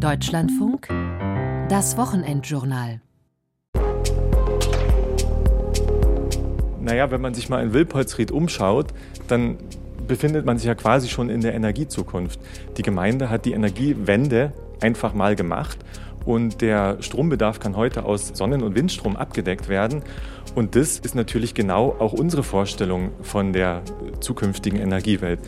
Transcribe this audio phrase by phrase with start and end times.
[0.00, 0.88] Deutschlandfunk,
[1.68, 3.02] das Wochenendjournal.
[6.80, 8.94] Naja, wenn man sich mal in Wilpolsried umschaut,
[9.28, 9.58] dann
[10.08, 12.40] befindet man sich ja quasi schon in der Energiezukunft.
[12.78, 15.78] Die Gemeinde hat die Energiewende einfach mal gemacht
[16.24, 20.02] und der Strombedarf kann heute aus Sonnen- und Windstrom abgedeckt werden.
[20.54, 23.82] Und das ist natürlich genau auch unsere Vorstellung von der
[24.20, 25.40] zukünftigen Energiewelt.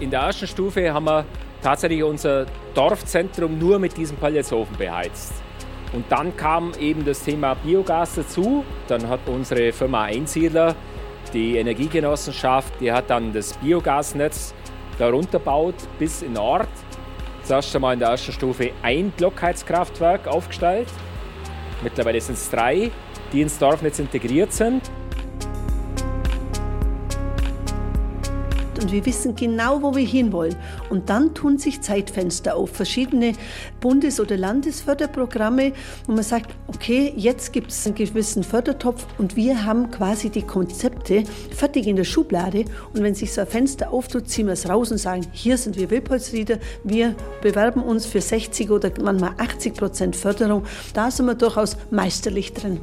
[0.00, 1.24] In der ersten Stufe haben wir
[1.60, 5.32] tatsächlich unser Dorfzentrum nur mit diesem Pelletsofen beheizt.
[5.92, 8.64] Und dann kam eben das Thema Biogas dazu.
[8.86, 10.76] Dann hat unsere Firma Einsiedler,
[11.32, 14.54] die Energiegenossenschaft, die hat dann das Biogasnetz
[14.98, 16.68] darunter baut bis in Ort.
[17.42, 20.88] Zuerst einmal in der ersten Stufe ein Blockheizkraftwerk aufgestellt.
[21.82, 22.90] Mittlerweile sind es drei,
[23.32, 24.82] die ins Dorfnetz integriert sind.
[28.78, 30.56] Und wir wissen genau, wo wir hinwollen.
[30.90, 33.32] Und dann tun sich Zeitfenster auf, verschiedene
[33.80, 35.72] Bundes- oder Landesförderprogramme,
[36.06, 40.42] wo man sagt, okay, jetzt gibt es einen gewissen Fördertopf und wir haben quasi die
[40.42, 42.64] Konzepte fertig in der Schublade.
[42.94, 45.76] Und wenn sich so ein Fenster auftut, ziehen wir es raus und sagen, hier sind
[45.76, 50.64] wir Wilpolsrieder, wir bewerben uns für 60 oder manchmal 80 Prozent Förderung.
[50.94, 52.80] Da sind wir durchaus meisterlich drin.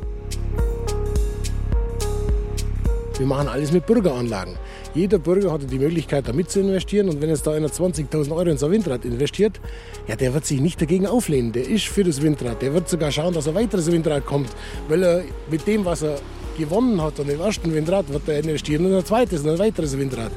[3.18, 4.58] Wir machen alles mit Bürgeranlagen.
[4.96, 7.10] Jeder Bürger hat die Möglichkeit, da mit zu investieren.
[7.10, 9.60] Und wenn jetzt da einer 20.000 Euro in so ein Windrad investiert,
[10.08, 11.52] ja, der wird sich nicht dagegen auflehnen.
[11.52, 12.62] Der ist für das Windrad.
[12.62, 14.50] Der wird sogar schauen, dass ein weiteres Windrad kommt.
[14.88, 16.18] Weil er mit dem, was er
[16.58, 19.98] gewonnen hat an dem ersten Windrad, wird er investieren in ein zweites und ein weiteres
[19.98, 20.32] Windrad.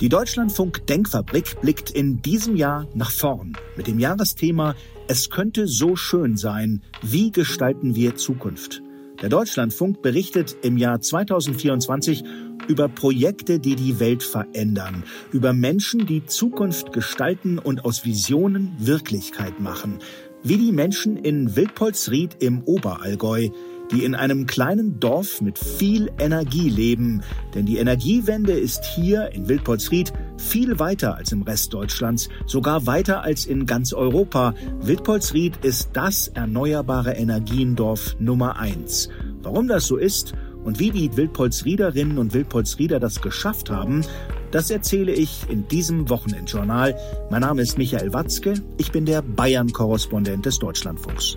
[0.00, 4.74] Die Deutschlandfunk Denkfabrik blickt in diesem Jahr nach vorn mit dem Jahresthema
[5.06, 6.80] Es könnte so schön sein.
[7.02, 8.80] Wie gestalten wir Zukunft?
[9.20, 12.24] Der Deutschlandfunk berichtet im Jahr 2024
[12.68, 19.60] über Projekte, die die Welt verändern, über Menschen, die Zukunft gestalten und aus Visionen Wirklichkeit
[19.60, 19.98] machen,
[20.42, 23.50] wie die Menschen in Wildpolsried im Oberallgäu,
[23.90, 27.22] die in einem kleinen Dorf mit viel Energie leben.
[27.54, 33.22] Denn die Energiewende ist hier in Wildpolsried viel weiter als im Rest Deutschlands, sogar weiter
[33.22, 34.54] als in ganz Europa.
[34.80, 39.10] Wildpolsried ist das erneuerbare Energiendorf Nummer eins.
[39.42, 40.32] Warum das so ist
[40.64, 44.02] und wie die Wildpolsriederinnen und Wildpolsrieder das geschafft haben,
[44.50, 46.96] das erzähle ich in diesem Wochenendjournal.
[47.30, 51.36] Mein Name ist Michael Watzke, ich bin der Bayern-Korrespondent des Deutschlandfunks.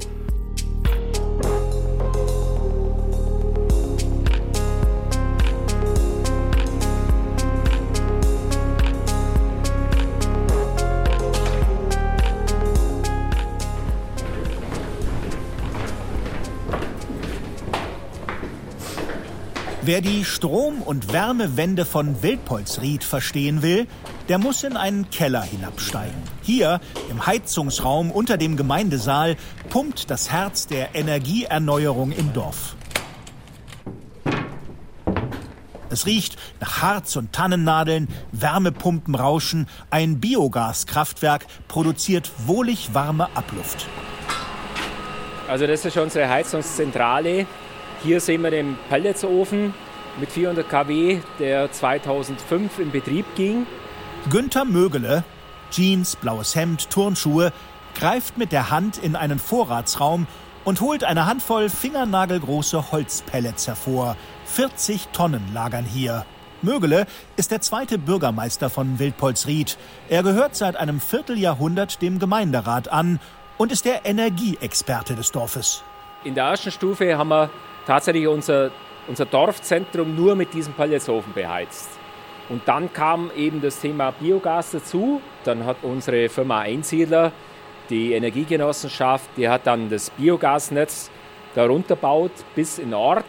[19.86, 23.86] Wer die Strom- und Wärmewende von Wildpolsried verstehen will,
[24.30, 26.16] der muss in einen Keller hinabsteigen.
[26.42, 26.80] Hier,
[27.10, 29.36] im Heizungsraum unter dem Gemeindesaal,
[29.70, 32.78] pumpt das Herz der Energieerneuerung im Dorf.
[35.90, 43.86] Es riecht nach Harz und Tannennadeln, Wärmepumpen rauschen, ein Biogaskraftwerk produziert wohlig warme Abluft.
[45.50, 47.46] Also das ist unsere Heizungszentrale.
[48.04, 49.74] Hier sehen wir den Pelletsofen
[50.20, 53.66] mit 400 kW, der 2005 in Betrieb ging.
[54.30, 55.24] Günther Mögele,
[55.72, 57.54] Jeans, blaues Hemd, Turnschuhe,
[57.96, 60.28] greift mit der Hand in einen Vorratsraum
[60.66, 64.18] und holt eine Handvoll fingernagelgroße Holzpellets hervor.
[64.48, 66.26] 40 Tonnen lagern hier.
[66.62, 67.06] Mögele
[67.38, 69.78] ist der zweite Bürgermeister von Wildpolsried.
[70.10, 73.22] Er gehört seit einem Vierteljahrhundert dem Gemeinderat an
[73.58, 75.84] und ist der Energieexperte des Dorfes.
[76.26, 77.50] In der ersten Stufe haben wir
[77.86, 78.72] tatsächlich unser,
[79.08, 81.90] unser Dorfzentrum nur mit diesem Pelletsofen beheizt.
[82.50, 85.22] Und dann kam eben das Thema Biogas dazu.
[85.44, 87.32] Dann hat unsere Firma Einsiedler,
[87.90, 91.10] die Energiegenossenschaft, die hat dann das Biogasnetz
[91.56, 93.26] darunter baut bis in Ort.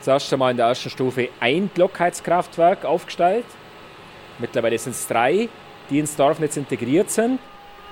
[0.00, 3.46] Zuerst einmal in der ersten Stufe ein Blockheizkraftwerk aufgestellt.
[4.38, 5.48] Mittlerweile sind es drei,
[5.88, 7.38] die ins Dorfnetz integriert sind.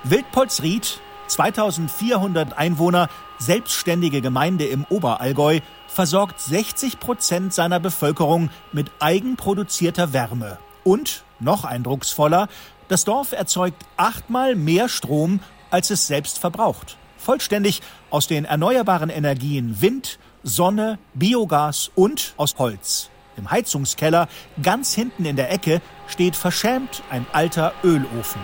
[0.03, 10.57] Wildpolsried, 2400 Einwohner, selbstständige Gemeinde im Oberallgäu, versorgt 60 Prozent seiner Bevölkerung mit eigenproduzierter Wärme.
[10.83, 12.47] Und, noch eindrucksvoller,
[12.87, 15.39] das Dorf erzeugt achtmal mehr Strom,
[15.71, 16.97] als es selbst verbraucht.
[17.17, 23.09] Vollständig aus den erneuerbaren Energien Wind, Sonne, Biogas und aus Holz.
[23.37, 24.27] Im Heizungskeller,
[24.61, 28.41] ganz hinten in der Ecke, steht verschämt ein alter Ölofen.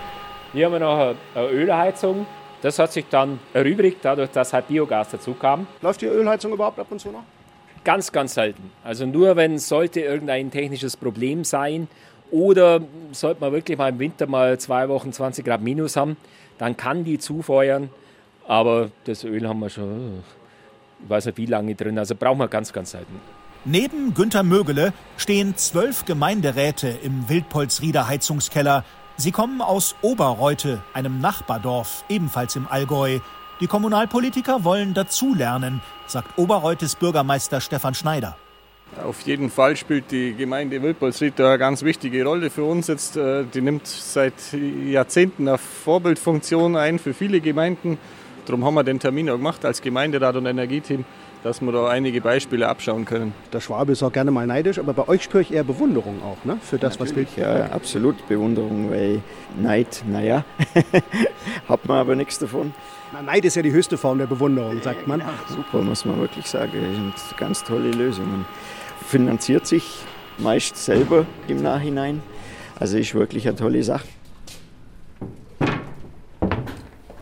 [0.53, 2.25] Hier haben wir noch eine Ölheizung.
[2.61, 5.67] Das hat sich dann erübrigt, dadurch, dass halt Biogas dazu kam.
[5.81, 7.23] Läuft die Ölheizung überhaupt ab und zu noch?
[7.83, 8.71] Ganz, ganz selten.
[8.83, 11.87] Also nur wenn sollte irgendein technisches Problem sein
[12.31, 12.81] oder
[13.13, 16.17] sollte man wirklich mal im Winter mal zwei Wochen 20 Grad minus haben,
[16.57, 17.89] dann kann die zufeuern.
[18.47, 20.23] Aber das Öl haben wir schon,
[21.03, 23.21] ich weiß nicht wie lange drin, also brauchen wir ganz, ganz selten.
[23.65, 28.85] Neben Günter Mögele stehen zwölf Gemeinderäte im Wildpolsrieder Heizungskeller.
[29.21, 33.19] Sie kommen aus Oberreute, einem Nachbardorf, ebenfalls im Allgäu.
[33.59, 38.37] Die Kommunalpolitiker wollen dazulernen, sagt Oberreutes Bürgermeister Stefan Schneider.
[39.03, 42.87] Auf jeden Fall spielt die Gemeinde Wildpolsried eine ganz wichtige Rolle für uns.
[42.87, 47.97] Jetzt, äh, die nimmt seit Jahrzehnten eine Vorbildfunktion ein für viele Gemeinden.
[48.45, 51.03] Darum haben wir den Termin auch gemacht als Gemeinderat und Energieteam
[51.43, 53.33] dass wir da einige Beispiele abschauen können.
[53.53, 56.43] Der Schwabe ist auch gerne mal neidisch, aber bei euch spüre ich eher Bewunderung auch,
[56.45, 56.57] ne?
[56.61, 57.47] Für das, Natürlich, was Bild.
[57.47, 59.21] Ja, absolut Bewunderung, weil
[59.57, 60.43] Neid, naja,
[61.69, 62.73] hat man aber nichts davon.
[63.13, 65.21] Na, Neid ist ja die höchste Form der Bewunderung, sagt man.
[65.21, 67.13] Ja, super, muss man wirklich sagen.
[67.13, 68.45] Das sind ganz tolle Lösungen.
[69.07, 69.83] Finanziert sich
[70.37, 72.21] meist selber im Nachhinein.
[72.79, 74.07] Also ist wirklich eine tolle Sache.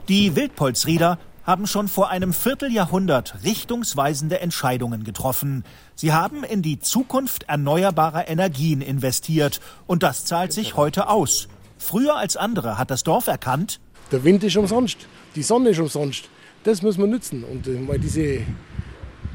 [0.09, 5.63] Die Wildpolsrieder haben schon vor einem Vierteljahrhundert richtungsweisende Entscheidungen getroffen.
[5.95, 11.47] Sie haben in die Zukunft erneuerbarer Energien investiert und das zahlt sich heute aus.
[11.77, 13.79] Früher als andere hat das Dorf erkannt,
[14.11, 16.29] der Wind ist umsonst, die Sonne ist umsonst.
[16.63, 17.43] Das muss man nutzen.
[17.43, 18.41] Und äh, mal diese,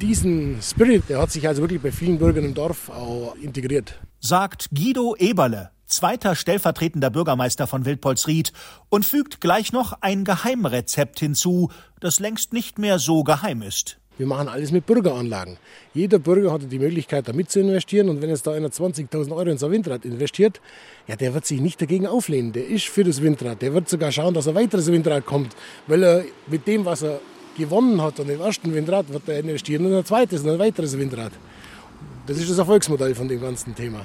[0.01, 4.01] diesen Spirit, der hat sich also wirklich bei vielen Bürgern im Dorf auch integriert.
[4.21, 8.53] Sagt Guido Eberle, zweiter stellvertretender Bürgermeister von Wildpolsried,
[8.89, 13.99] und fügt gleich noch ein Geheimrezept hinzu, das längst nicht mehr so geheim ist.
[14.19, 15.57] Wir machen alles mit Bürgeranlagen.
[15.95, 18.11] Jeder Bürger hat die Möglichkeit, da mit zu investieren.
[18.11, 20.61] Und wenn jetzt da einer 20.000 Euro in sein Windrad investiert,
[21.09, 22.53] ja, der wird sich nicht dagegen auflehnen.
[22.53, 23.63] Der ist für das Windrad.
[23.63, 25.57] Der wird sogar schauen, dass ein weiteres Windrad kommt.
[25.87, 27.21] Weil er mit dem, was er
[27.57, 30.97] gewonnen hat an dem ersten Windrad, wird er investieren in ein zweites und ein weiteres
[30.99, 31.33] Windrad.
[32.27, 34.05] Das ist das Erfolgsmodell von dem ganzen Thema.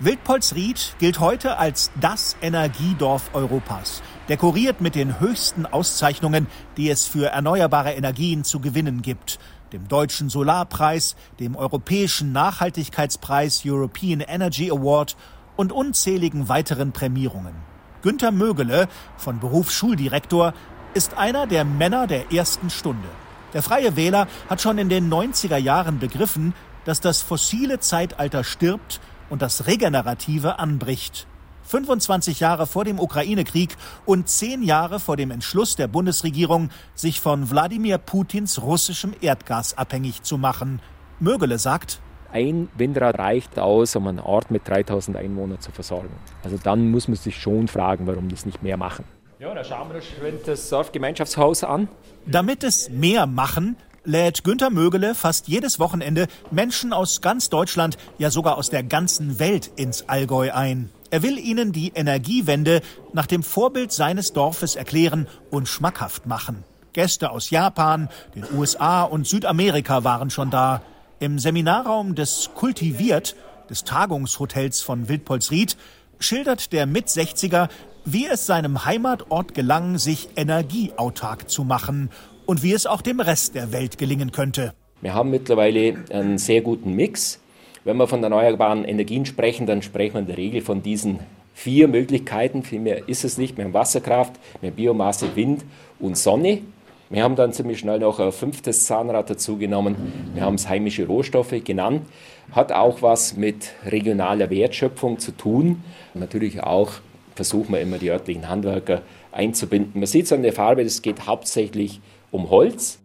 [0.00, 6.46] Wildpolsried gilt heute als das Energiedorf Europas, dekoriert mit den höchsten Auszeichnungen,
[6.76, 9.40] die es für erneuerbare Energien zu gewinnen gibt.
[9.72, 15.16] Dem Deutschen Solarpreis, dem Europäischen Nachhaltigkeitspreis European Energy Award
[15.56, 17.56] und unzähligen weiteren Prämierungen.
[18.02, 18.86] Günter Mögele,
[19.16, 20.54] von Beruf Schuldirektor,
[20.94, 23.08] ist einer der Männer der ersten Stunde.
[23.52, 26.54] Der Freie Wähler hat schon in den 90er Jahren begriffen,
[26.84, 31.26] dass das fossile Zeitalter stirbt und das Regenerative anbricht.
[31.64, 33.76] 25 Jahre vor dem Ukraine-Krieg
[34.06, 40.22] und 10 Jahre vor dem Entschluss der Bundesregierung, sich von Wladimir Putins russischem Erdgas abhängig
[40.22, 40.80] zu machen.
[41.20, 42.00] Mögele sagt,
[42.32, 46.10] ein Windrad reicht aus, um einen Ort mit 3000 Einwohnern zu versorgen.
[46.42, 49.04] Also dann muss man sich schon fragen, warum das nicht mehr machen.
[49.38, 51.88] Ja, da schauen wir uns das Dorfgemeinschaftshaus an.
[52.26, 53.76] Damit es mehr machen,
[54.08, 59.38] lädt Günter Mögele fast jedes Wochenende Menschen aus ganz Deutschland, ja sogar aus der ganzen
[59.38, 60.90] Welt ins Allgäu ein.
[61.10, 62.80] Er will ihnen die Energiewende
[63.12, 66.64] nach dem Vorbild seines Dorfes erklären und schmackhaft machen.
[66.94, 70.80] Gäste aus Japan, den USA und Südamerika waren schon da.
[71.20, 73.36] Im Seminarraum des Kultiviert,
[73.68, 75.76] des Tagungshotels von Wildpolsried,
[76.18, 77.68] schildert der Mit-60er,
[78.06, 82.08] wie es seinem Heimatort gelang, sich energieautark zu machen
[82.48, 84.72] und wie es auch dem Rest der Welt gelingen könnte.
[85.02, 87.40] Wir haben mittlerweile einen sehr guten Mix.
[87.84, 91.18] Wenn wir von erneuerbaren Energien sprechen, dann sprechen wir in der Regel von diesen
[91.52, 92.62] vier Möglichkeiten.
[92.62, 93.58] Viel mehr ist es nicht.
[93.58, 94.32] Wir haben Wasserkraft,
[94.62, 95.62] wir Biomasse, Wind
[96.00, 96.62] und Sonne.
[97.10, 100.30] Wir haben dann ziemlich schnell noch ein fünftes Zahnrad dazu genommen.
[100.32, 102.06] Wir haben es heimische Rohstoffe genannt.
[102.52, 105.84] Hat auch was mit regionaler Wertschöpfung zu tun.
[106.14, 106.92] natürlich auch
[107.34, 110.00] versuchen wir immer die örtlichen Handwerker einzubinden.
[110.00, 112.98] Man sieht es an der Farbe, es geht hauptsächlich um Holz.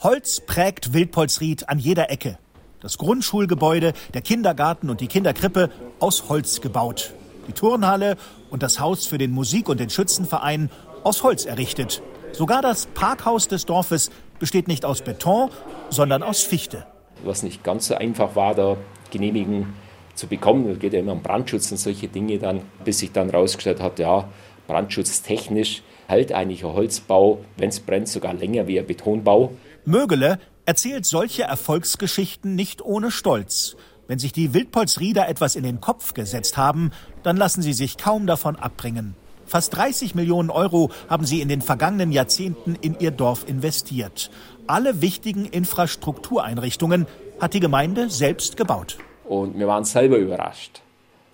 [0.00, 2.38] Holz prägt Wildpolsried an jeder Ecke.
[2.80, 7.12] Das Grundschulgebäude, der Kindergarten und die Kinderkrippe aus Holz gebaut.
[7.48, 8.16] Die Turnhalle
[8.50, 10.70] und das Haus für den Musik- und den Schützenverein
[11.02, 12.02] aus Holz errichtet.
[12.32, 15.50] Sogar das Parkhaus des Dorfes besteht nicht aus Beton,
[15.90, 16.86] sondern aus Fichte.
[17.24, 18.76] Was nicht ganz so einfach war, da
[19.10, 19.74] Genehmigen
[20.14, 20.68] zu bekommen.
[20.68, 23.98] Es geht ja immer um Brandschutz und solche Dinge dann, bis sich dann rausgestellt hat,
[23.98, 24.28] ja,
[24.68, 29.52] brandschutztechnisch hält eigentlich ein Holzbau, wenn es brennt, sogar länger wie ein Betonbau.
[29.84, 33.74] Mögele erzählt solche Erfolgsgeschichten nicht ohne Stolz.
[34.06, 38.26] Wenn sich die Wildpolsrieder etwas in den Kopf gesetzt haben, dann lassen sie sich kaum
[38.26, 39.16] davon abbringen.
[39.44, 44.30] Fast 30 Millionen Euro haben sie in den vergangenen Jahrzehnten in ihr Dorf investiert.
[44.66, 47.06] Alle wichtigen Infrastruktureinrichtungen
[47.40, 48.98] hat die Gemeinde selbst gebaut.
[49.24, 50.82] Und wir waren selber überrascht,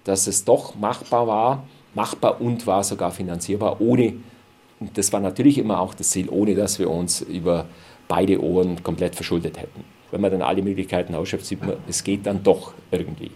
[0.04, 4.14] dass es doch machbar war, machbar und war sogar finanzierbar, ohne
[4.80, 7.66] und das war natürlich immer auch das Ziel, ohne dass wir uns über
[8.08, 9.84] beide Ohren komplett verschuldet hätten.
[10.10, 13.32] wenn man dann alle Möglichkeiten ausschöpft, sieht man, es geht dann doch irgendwie.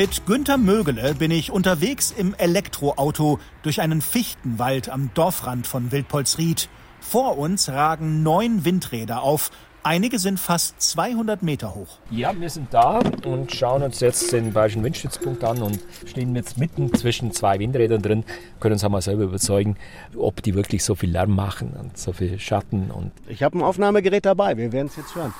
[0.00, 6.70] Mit Günter Mögele bin ich unterwegs im Elektroauto durch einen Fichtenwald am Dorfrand von Wildpolsried.
[7.00, 9.50] Vor uns ragen neun Windräder auf.
[9.82, 11.98] Einige sind fast 200 Meter hoch.
[12.10, 16.56] Ja, wir sind da und schauen uns jetzt den Bayerischen Windstützpunkt an und stehen jetzt
[16.56, 18.24] mitten zwischen zwei Windrädern drin,
[18.58, 19.76] können uns einmal selber überzeugen,
[20.16, 22.90] ob die wirklich so viel Lärm machen und so viel Schatten.
[22.90, 25.34] Und ich habe ein Aufnahmegerät dabei, wir werden es jetzt hören.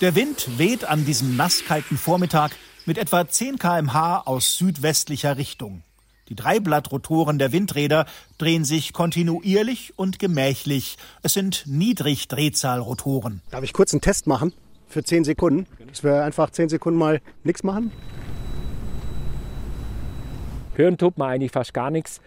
[0.00, 2.52] Der Wind weht an diesem nasskalten Vormittag
[2.88, 5.82] mit etwa 10 km/h aus südwestlicher Richtung.
[6.30, 8.06] Die Dreiblattrotoren der Windräder
[8.38, 10.96] drehen sich kontinuierlich und gemächlich.
[11.22, 13.42] Es sind Niedrigdrehzahlrotoren.
[13.50, 14.54] Darf ich kurz einen Test machen?
[14.88, 15.66] Für 10 Sekunden?
[15.86, 17.92] Dass wir einfach 10 Sekunden mal nichts machen?
[20.74, 22.22] Hören tut man eigentlich fast gar nichts.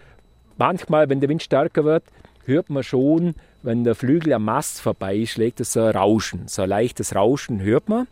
[0.59, 2.03] Manchmal, wenn der Wind stärker wird,
[2.45, 6.47] hört man schon, wenn der Flügel am Mast vorbeischlägt, das so ein Rauschen.
[6.47, 8.05] So ein leichtes Rauschen hört man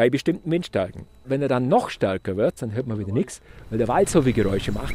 [0.00, 1.04] bei bestimmten Windstärken.
[1.26, 4.22] Wenn er dann noch stärker wird, dann hört man wieder nichts, weil der Wald so
[4.22, 4.94] viele Geräusche macht.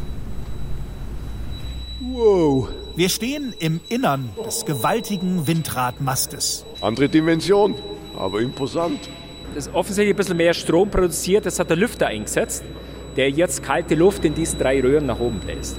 [2.00, 2.70] Wow.
[2.96, 6.66] Wir stehen im Innern des gewaltigen Windradmastes.
[6.82, 7.76] Andere Dimension,
[8.18, 9.00] aber imposant.
[9.54, 12.64] Das ist offensichtlich ein bisschen mehr Strom produziert, das hat der Lüfter eingesetzt,
[13.16, 15.78] der jetzt kalte Luft in diesen drei Röhren nach oben bläst.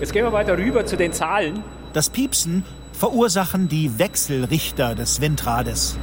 [0.00, 1.62] Jetzt gehen wir weiter rüber zu den Zahlen.
[1.92, 5.96] Das Piepsen verursachen die Wechselrichter des Windrades.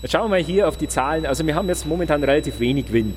[0.00, 1.26] Jetzt schauen wir mal hier auf die Zahlen.
[1.26, 3.14] Also wir haben jetzt momentan relativ wenig Wind.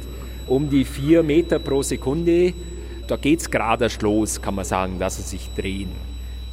[0.48, 2.54] Um die 4 Meter pro Sekunde.
[3.08, 5.92] Da geht es gerade erst los, kann man sagen, dass sie sich drehen.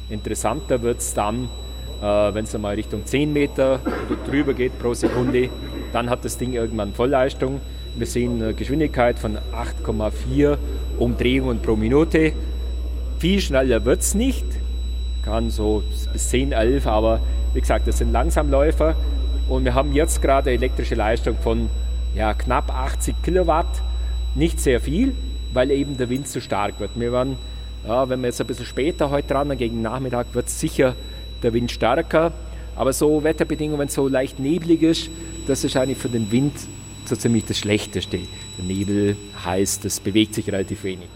[0.09, 1.45] Interessanter wird es dann,
[1.99, 3.79] äh, wenn es einmal Richtung 10 Meter
[4.27, 5.49] drüber geht pro Sekunde.
[5.93, 7.59] Dann hat das Ding irgendwann Vollleistung.
[7.97, 10.57] Wir sehen eine Geschwindigkeit von 8,4
[10.99, 12.33] Umdrehungen pro Minute.
[13.17, 14.45] Viel schneller wird es nicht,
[15.25, 15.81] kann so
[16.13, 17.19] bis 10, 11, aber
[17.53, 18.95] wie gesagt, das sind Langsamläufer.
[19.49, 21.69] Und wir haben jetzt gerade elektrische Leistung von
[22.15, 23.81] ja, knapp 80 Kilowatt.
[24.35, 25.15] Nicht sehr viel,
[25.53, 26.91] weil eben der Wind zu stark wird.
[26.95, 27.35] Wir waren,
[27.87, 30.95] ja, wenn wir jetzt ein bisschen später heute dran, gegen Nachmittag wird sicher
[31.41, 32.31] der Wind stärker.
[32.75, 35.09] Aber so Wetterbedingungen, wenn es so leicht neblig ist,
[35.47, 36.53] das ist eigentlich für den Wind
[37.05, 38.19] so ziemlich das Schlechteste.
[38.57, 41.07] Der Nebel heißt, es bewegt sich relativ wenig.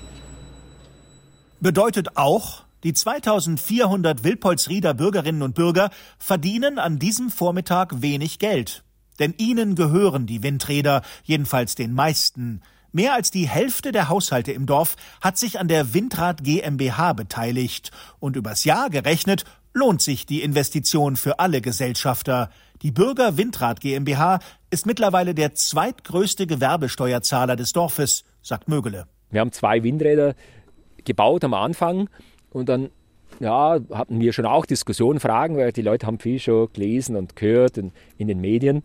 [1.62, 8.84] Bedeutet auch, die 2400 Wilpolsrieder Bürgerinnen und Bürger verdienen an diesem Vormittag wenig Geld.
[9.20, 12.62] Denn ihnen gehören die Windräder, jedenfalls den meisten.
[12.92, 17.92] Mehr als die Hälfte der Haushalte im Dorf hat sich an der Windrad GmbH beteiligt.
[18.20, 22.50] Und übers Jahr gerechnet lohnt sich die Investition für alle Gesellschafter.
[22.82, 29.08] Die Bürger Windrad GmbH ist mittlerweile der zweitgrößte Gewerbesteuerzahler des Dorfes, sagt Mögele.
[29.32, 30.36] Wir haben zwei Windräder
[31.04, 32.10] gebaut am Anfang
[32.54, 32.90] und dann
[33.40, 37.36] ja, hatten wir schon auch Diskussionen, Fragen, weil die Leute haben viel schon gelesen und
[37.36, 38.84] gehört in, in den Medien.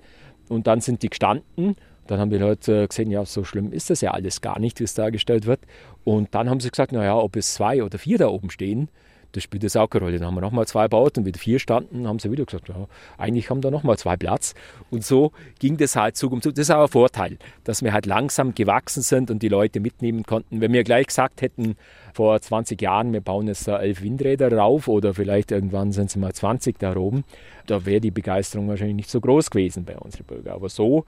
[0.48, 1.76] Und dann sind die gestanden.
[2.06, 4.84] Dann haben die Leute gesehen, ja, so schlimm ist das ja alles gar nicht, wie
[4.84, 5.60] es dargestellt wird.
[6.04, 8.88] Und dann haben sie gesagt, naja, ob es zwei oder vier da oben stehen,
[9.32, 10.18] das spielt das auch keine Rolle.
[10.18, 12.87] Dann haben wir nochmal zwei gebaut und wieder vier standen, haben sie wieder gesagt, ja,
[13.16, 14.54] eigentlich haben da nochmal zwei Platz.
[14.90, 16.54] Und so ging das halt Zug um Zug.
[16.54, 20.25] Das ist auch ein Vorteil, dass wir halt langsam gewachsen sind und die Leute mitnehmen
[20.25, 20.61] konnten.
[20.61, 21.76] Wenn wir gleich gesagt hätten,
[22.14, 26.16] vor 20 Jahren, wir bauen jetzt da elf Windräder rauf oder vielleicht irgendwann sind es
[26.16, 27.25] mal 20 da oben,
[27.66, 30.54] da wäre die Begeisterung wahrscheinlich nicht so groß gewesen bei unseren Bürgern.
[30.54, 31.04] Aber so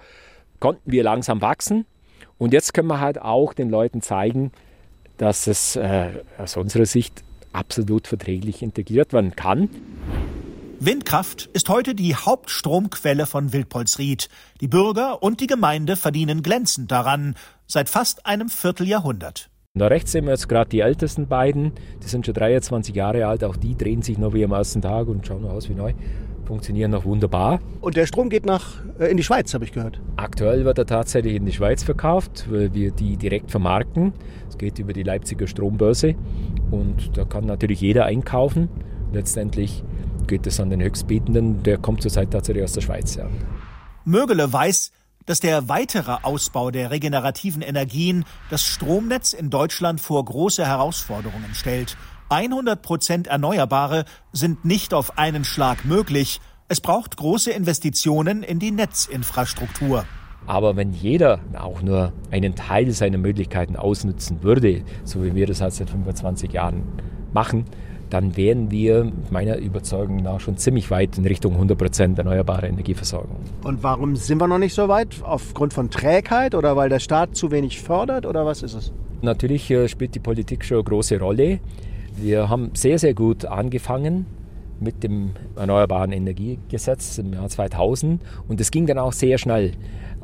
[0.61, 1.87] konnten wir langsam wachsen
[2.39, 4.53] und jetzt können wir halt auch den Leuten zeigen,
[5.17, 9.69] dass es äh, aus unserer Sicht absolut verträglich integriert werden kann.
[10.79, 14.31] Windkraft ist heute die Hauptstromquelle von Wildpolsried.
[14.63, 17.35] Die Bürger und die Gemeinde verdienen glänzend daran,
[17.67, 19.51] seit fast einem Vierteljahrhundert.
[19.75, 21.73] Da rechts sehen wir jetzt gerade die ältesten beiden.
[22.03, 23.45] Die sind schon 23 Jahre alt.
[23.45, 25.93] Auch die drehen sich noch wie am ersten Tag und schauen aus wie neu.
[26.51, 27.61] Funktionieren noch wunderbar.
[27.81, 30.01] Und der Strom geht nach äh, in die Schweiz, habe ich gehört.
[30.17, 34.13] Aktuell wird er tatsächlich in die Schweiz verkauft, weil wir die direkt vermarkten.
[34.49, 36.17] Es geht über die Leipziger Strombörse
[36.73, 38.69] und da kann natürlich jeder einkaufen.
[39.13, 39.85] Letztendlich
[40.27, 41.63] geht es an den Höchstbietenden.
[41.63, 43.15] Der kommt zurzeit tatsächlich aus der Schweiz.
[43.15, 43.29] Ja.
[44.05, 44.91] Mögele weiß,
[45.27, 51.97] dass der weitere Ausbau der regenerativen Energien das Stromnetz in Deutschland vor große Herausforderungen stellt.
[52.31, 56.41] 100 Prozent Erneuerbare sind nicht auf einen Schlag möglich.
[56.69, 60.05] Es braucht große Investitionen in die Netzinfrastruktur.
[60.47, 65.61] Aber wenn jeder auch nur einen Teil seiner Möglichkeiten ausnutzen würde, so wie wir das
[65.61, 66.85] halt seit 25 Jahren
[67.33, 67.65] machen,
[68.11, 73.39] dann wären wir meiner Überzeugung nach schon ziemlich weit in Richtung 100% erneuerbare Energieversorgung.
[73.65, 75.17] Und warum sind wir noch nicht so weit?
[75.23, 78.93] Aufgrund von Trägheit oder weil der Staat zu wenig fördert oder was ist es?
[79.23, 81.61] Natürlich äh, spielt die Politik schon eine große Rolle.
[82.17, 84.27] Wir haben sehr, sehr gut angefangen
[84.81, 89.73] mit dem Erneuerbaren Energiegesetz im Jahr 2000 und es ging dann auch sehr schnell.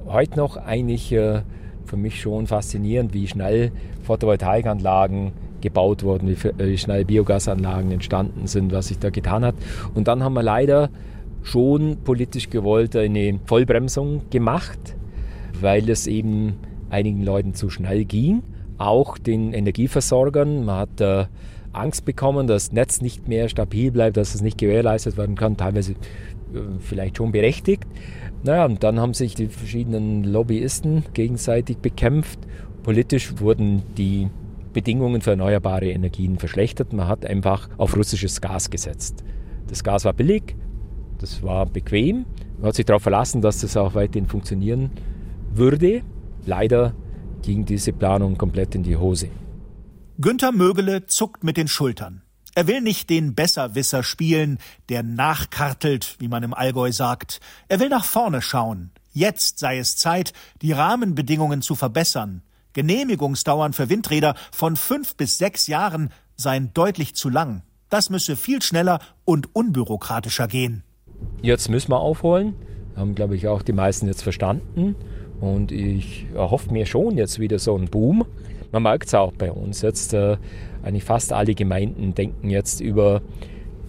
[0.06, 1.42] Heute noch eigentlich äh,
[1.84, 8.88] für mich schon faszinierend, wie schnell Photovoltaikanlagen gebaut wurden, wie, schnell Biogasanlagen entstanden sind, was
[8.88, 9.54] sich da getan hat.
[9.94, 10.90] Und dann haben wir leider
[11.42, 14.96] schon politisch gewollt eine Vollbremsung gemacht,
[15.60, 16.54] weil es eben
[16.90, 18.42] einigen Leuten zu schnell ging.
[18.78, 20.64] Auch den Energieversorgern.
[20.64, 21.24] Man hat äh,
[21.76, 25.56] Angst bekommen, dass das Netz nicht mehr stabil bleibt, dass es nicht gewährleistet werden kann,
[25.56, 25.96] teilweise äh,
[26.80, 27.84] vielleicht schon berechtigt.
[28.42, 32.38] Naja, und dann haben sich die verschiedenen Lobbyisten gegenseitig bekämpft.
[32.82, 34.28] Politisch wurden die
[34.72, 36.92] Bedingungen für erneuerbare Energien verschlechtert.
[36.92, 39.24] Man hat einfach auf russisches Gas gesetzt.
[39.68, 40.54] Das Gas war billig,
[41.18, 42.26] das war bequem.
[42.58, 44.90] Man hat sich darauf verlassen, dass das auch weiterhin funktionieren
[45.52, 46.02] würde.
[46.44, 46.94] Leider
[47.42, 49.28] ging diese Planung komplett in die Hose.
[50.18, 52.22] Günter Mögele zuckt mit den Schultern.
[52.54, 54.58] Er will nicht den Besserwisser spielen,
[54.88, 57.40] der nachkartelt, wie man im Allgäu sagt.
[57.68, 58.92] Er will nach vorne schauen.
[59.12, 62.40] Jetzt sei es Zeit, die Rahmenbedingungen zu verbessern.
[62.72, 67.60] Genehmigungsdauern für Windräder von fünf bis sechs Jahren seien deutlich zu lang.
[67.90, 70.82] Das müsse viel schneller und unbürokratischer gehen.
[71.42, 72.54] Jetzt müssen wir aufholen.
[72.96, 74.96] Haben, glaube ich, auch die meisten jetzt verstanden.
[75.42, 78.24] Und ich erhoffe mir schon jetzt wieder so einen Boom.
[78.76, 80.12] Man merkt es auch bei uns jetzt.
[80.12, 80.36] Äh,
[80.82, 83.22] eigentlich fast alle Gemeinden denken jetzt über,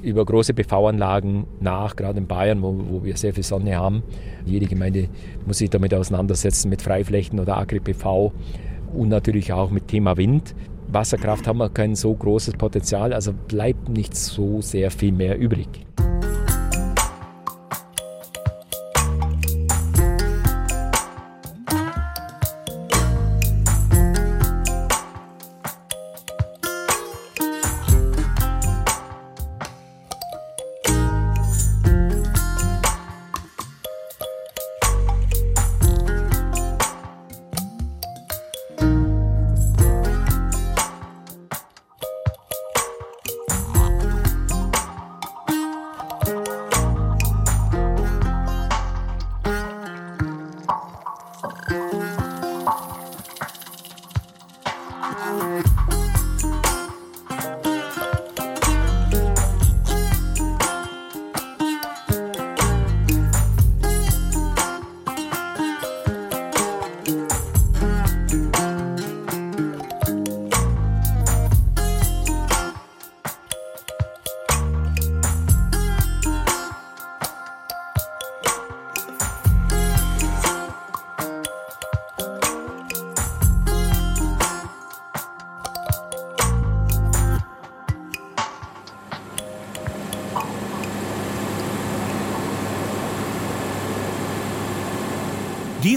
[0.02, 4.02] über große PV-Anlagen nach, gerade in Bayern, wo, wo wir sehr viel Sonne haben.
[4.46, 5.10] Jede Gemeinde
[5.46, 8.32] muss sich damit auseinandersetzen, mit Freiflächen oder Agri-PV
[8.94, 10.56] und natürlich auch mit Thema Wind.
[10.88, 15.68] Wasserkraft haben wir kein so großes Potenzial, also bleibt nicht so sehr viel mehr übrig.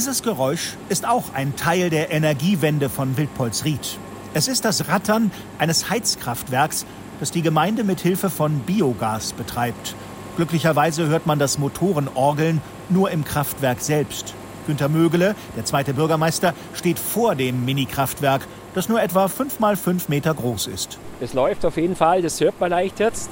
[0.01, 3.99] Dieses Geräusch ist auch ein Teil der Energiewende von Wildpolsried.
[4.33, 6.87] Es ist das Rattern eines Heizkraftwerks,
[7.21, 9.95] das die Gemeinde mit Hilfe von Biogas betreibt.
[10.37, 14.33] Glücklicherweise hört man das Motorenorgeln nur im Kraftwerk selbst.
[14.67, 20.09] Günter Mögele, der zweite Bürgermeister, steht vor dem Mini-Kraftwerk, das nur etwa 5 mal 5
[20.09, 20.99] Meter groß ist.
[21.21, 23.29] Es läuft auf jeden Fall, das hört man leicht jetzt.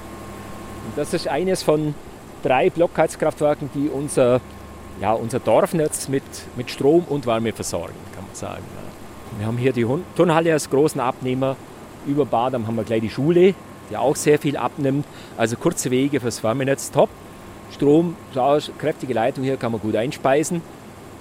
[0.84, 1.94] Und das ist eines von
[2.42, 4.42] drei Blockheizkraftwerken, die unser
[5.00, 6.22] ja, unser Dorfnetz mit,
[6.56, 8.64] mit Strom und Wärme versorgen, kann man sagen.
[9.38, 11.56] Wir haben hier die Turnhalle als großen Abnehmer.
[12.06, 13.54] Über Badam haben wir gleich die Schule,
[13.90, 15.04] die auch sehr viel abnimmt.
[15.36, 17.10] Also kurze Wege fürs Wärmenetz, top.
[17.72, 18.16] Strom,
[18.78, 20.62] kräftige Leitung hier kann man gut einspeisen.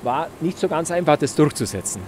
[0.04, 2.02] War nicht so ganz einfach, das durchzusetzen.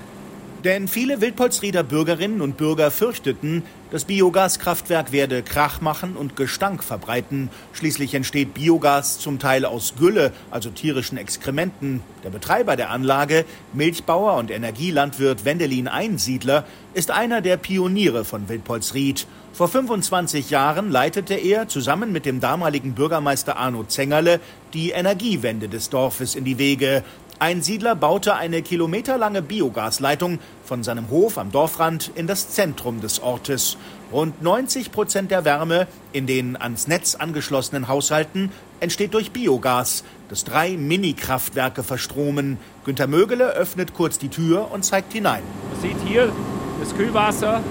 [0.63, 7.49] Denn viele Wildpolsrieder Bürgerinnen und Bürger fürchteten, das Biogaskraftwerk werde Krach machen und Gestank verbreiten.
[7.71, 12.01] Schließlich entsteht Biogas zum Teil aus Gülle, also tierischen Exkrementen.
[12.25, 19.27] Der Betreiber der Anlage, Milchbauer und Energielandwirt Wendelin Einsiedler, ist einer der Pioniere von Wildpolsried.
[19.53, 24.39] Vor 25 Jahren leitete er zusammen mit dem damaligen Bürgermeister Arno Zengerle
[24.73, 27.03] die Energiewende des Dorfes in die Wege.
[27.41, 33.21] Ein Siedler baute eine kilometerlange Biogasleitung von seinem Hof am Dorfrand in das Zentrum des
[33.21, 33.77] Ortes.
[34.11, 40.43] Rund 90 Prozent der Wärme in den ans Netz angeschlossenen Haushalten entsteht durch Biogas, das
[40.43, 42.57] drei Mini-Kraftwerke verstromen.
[42.83, 45.43] Günter Mögele öffnet kurz die Tür und zeigt hinein.
[45.71, 46.33] Man sieht hier
[46.81, 47.61] das Kühlwasser.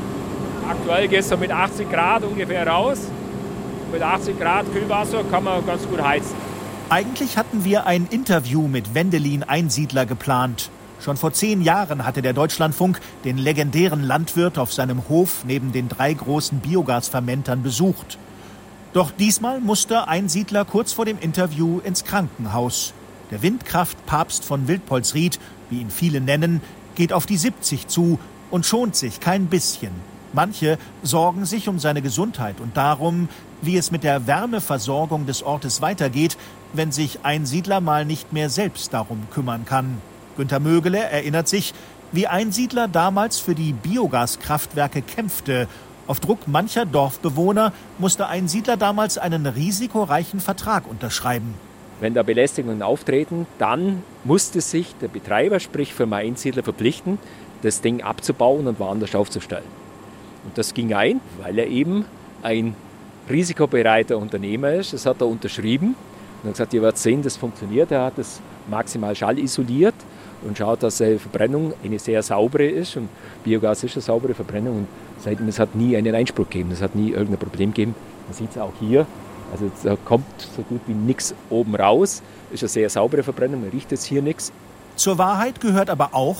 [0.66, 3.00] Aktuell geht es mit 80 Grad ungefähr raus.
[3.92, 6.47] Mit 80 Grad Kühlwasser kann man ganz gut heizen.
[6.90, 10.70] Eigentlich hatten wir ein Interview mit Wendelin Einsiedler geplant.
[11.00, 15.90] Schon vor zehn Jahren hatte der Deutschlandfunk den legendären Landwirt auf seinem Hof neben den
[15.90, 18.16] drei großen Biogasfermentern besucht.
[18.94, 22.94] Doch diesmal musste Einsiedler kurz vor dem Interview ins Krankenhaus.
[23.30, 26.62] Der Windkraftpapst von Wildpolsried, wie ihn viele nennen,
[26.94, 28.18] geht auf die 70 zu
[28.50, 29.92] und schont sich kein bisschen.
[30.32, 33.28] Manche sorgen sich um seine Gesundheit und darum,
[33.62, 36.36] wie es mit der Wärmeversorgung des Ortes weitergeht,
[36.72, 40.00] wenn sich ein Siedler mal nicht mehr selbst darum kümmern kann.
[40.36, 41.74] Günter Mögele erinnert sich,
[42.12, 45.68] wie ein Siedler damals für die Biogaskraftwerke kämpfte.
[46.06, 51.54] Auf Druck mancher Dorfbewohner musste ein Siedler damals einen risikoreichen Vertrag unterschreiben.
[52.00, 57.18] Wenn da Belästigungen auftreten, dann musste sich der Betreiber, sprich für meinen Siedler, verpflichten,
[57.62, 59.64] das Ding abzubauen und woanders aufzustellen.
[60.44, 62.04] Und das ging ein, weil er eben
[62.42, 62.74] ein
[63.28, 64.92] risikobereiter Unternehmer ist.
[64.92, 65.96] Das hat er unterschrieben
[66.42, 67.90] und hat gesagt, ihr werdet sehen, das funktioniert.
[67.90, 69.94] Er hat es maximal schallisoliert
[70.42, 72.96] und schaut, dass die Verbrennung eine sehr saubere ist.
[72.96, 73.08] Und
[73.44, 74.78] Biogas ist eine saubere Verbrennung.
[74.78, 74.86] Und
[75.18, 77.94] seitdem es hat nie einen Einspruch gegeben, es hat nie irgendein Problem gegeben.
[78.26, 79.06] Man sieht es auch hier.
[79.50, 82.22] Also da kommt so gut wie nichts oben raus.
[82.52, 84.52] Ist eine sehr saubere Verbrennung, man riecht jetzt hier nichts.
[84.96, 86.36] Zur Wahrheit gehört aber auch,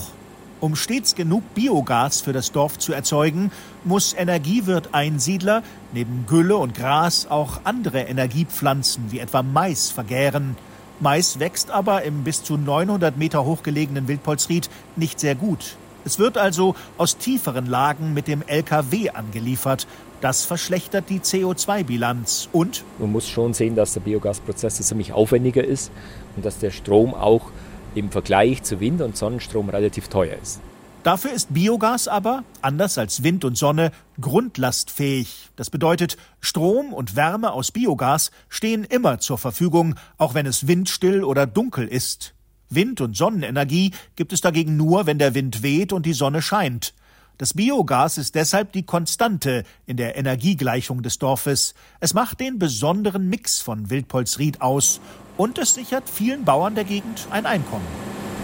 [0.59, 3.51] um stets genug Biogas für das Dorf zu erzeugen,
[3.83, 10.57] muss Energiewirt Einsiedler neben Gülle und Gras auch andere Energiepflanzen wie etwa Mais vergären.
[10.99, 15.77] Mais wächst aber im bis zu 900 Meter hochgelegenen Wildpolsried nicht sehr gut.
[16.05, 19.87] Es wird also aus tieferen Lagen mit dem LKW angeliefert.
[20.21, 22.49] Das verschlechtert die CO2-Bilanz.
[22.51, 22.83] Und?
[22.97, 25.91] Man muss schon sehen, dass der Biogasprozess ziemlich aufwendiger ist
[26.35, 27.51] und dass der Strom auch
[27.95, 30.61] im Vergleich zu Wind- und Sonnenstrom relativ teuer ist.
[31.03, 35.49] Dafür ist Biogas aber, anders als Wind und Sonne, grundlastfähig.
[35.55, 41.23] Das bedeutet, Strom und Wärme aus Biogas stehen immer zur Verfügung, auch wenn es windstill
[41.23, 42.33] oder dunkel ist.
[42.69, 46.93] Wind- und Sonnenenergie gibt es dagegen nur, wenn der Wind weht und die Sonne scheint.
[47.37, 51.73] Das Biogas ist deshalb die Konstante in der Energiegleichung des Dorfes.
[52.01, 54.99] Es macht den besonderen Mix von Wildpolsried aus
[55.39, 57.85] und es sichert vielen Bauern der Gegend ein Einkommen.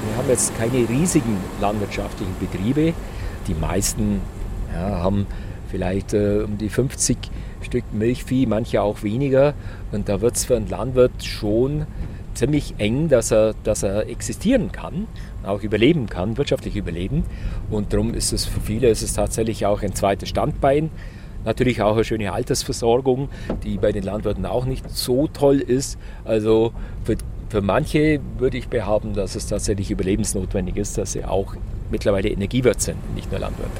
[0.08, 2.94] Wir haben jetzt keine riesigen landwirtschaftlichen Betriebe.
[3.48, 4.22] Die meisten
[4.74, 5.28] ja, haben
[5.70, 7.18] vielleicht äh, um die 50
[7.64, 9.56] Stück Milchvieh, manche auch weniger.
[9.92, 11.86] Und da wird es für einen Landwirt schon
[12.34, 15.08] ziemlich eng, dass er, dass er existieren kann,
[15.44, 17.26] auch überleben kann, wirtschaftlich überleben.
[17.70, 20.92] Und darum ist es für viele ist es tatsächlich auch ein zweites Standbein.
[21.46, 23.30] Natürlich auch eine schöne Altersversorgung,
[23.64, 25.98] die bei den Landwirten auch nicht so toll ist.
[26.24, 27.16] Also für,
[27.50, 31.56] für manche würde ich behaupten, dass es tatsächlich überlebensnotwendig ist, dass sie auch
[31.92, 33.72] mittlerweile Energiewirt sind, nicht nur Landwirt.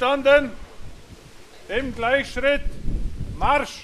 [0.00, 0.50] Stillgestanden,
[1.68, 2.62] im Gleichschritt,
[3.38, 3.79] Marsch!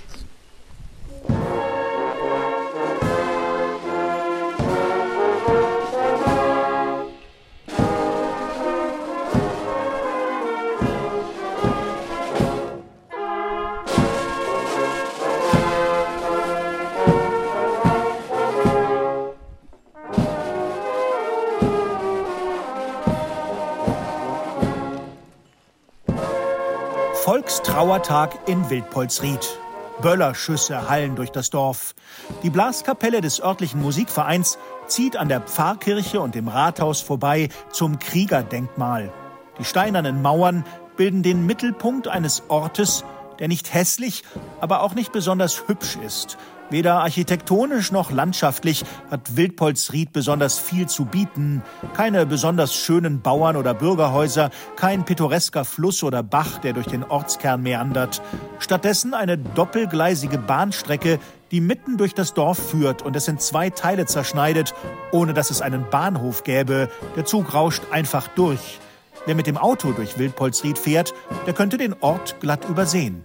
[27.97, 29.59] Volkstrauertag in Wildpolsried.
[30.03, 31.95] Böllerschüsse hallen durch das Dorf.
[32.43, 39.11] Die Blaskapelle des örtlichen Musikvereins zieht an der Pfarrkirche und dem Rathaus vorbei zum Kriegerdenkmal.
[39.59, 40.65] Die steinernen Mauern
[40.99, 43.03] bilden den Mittelpunkt eines Ortes,
[43.39, 44.25] der nicht hässlich,
[44.61, 46.37] aber auch nicht besonders hübsch ist.
[46.68, 51.62] Weder architektonisch noch landschaftlich hat Wildpolsried besonders viel zu bieten.
[51.94, 57.62] Keine besonders schönen Bauern- oder Bürgerhäuser, kein pittoresker Fluss oder Bach, der durch den Ortskern
[57.62, 58.20] meandert.
[58.59, 61.20] Stattdessen eine doppelgleisige Bahnstrecke,
[61.52, 64.74] die mitten durch das Dorf führt und es in zwei Teile zerschneidet,
[65.12, 66.88] ohne dass es einen Bahnhof gäbe.
[67.14, 68.81] Der Zug rauscht einfach durch.
[69.24, 71.14] Wer mit dem Auto durch Wildpolsried fährt,
[71.46, 73.24] der könnte den Ort glatt übersehen.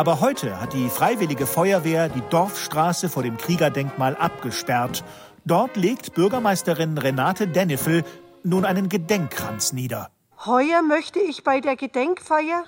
[0.00, 5.04] Aber heute hat die Freiwillige Feuerwehr die Dorfstraße vor dem Kriegerdenkmal abgesperrt.
[5.44, 8.02] Dort legt Bürgermeisterin Renate Dennifel
[8.42, 10.08] nun einen Gedenkkranz nieder.
[10.46, 12.64] Heuer möchte ich bei der Gedenkfeier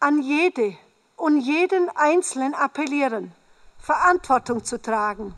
[0.00, 0.74] an jede
[1.16, 3.32] und jeden Einzelnen appellieren,
[3.78, 5.34] Verantwortung zu tragen,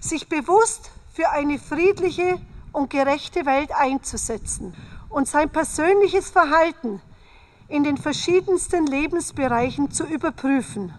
[0.00, 2.40] sich bewusst für eine friedliche
[2.72, 4.74] und gerechte Welt einzusetzen
[5.10, 7.00] und sein persönliches Verhalten
[7.70, 10.92] in den verschiedensten Lebensbereichen zu überprüfen.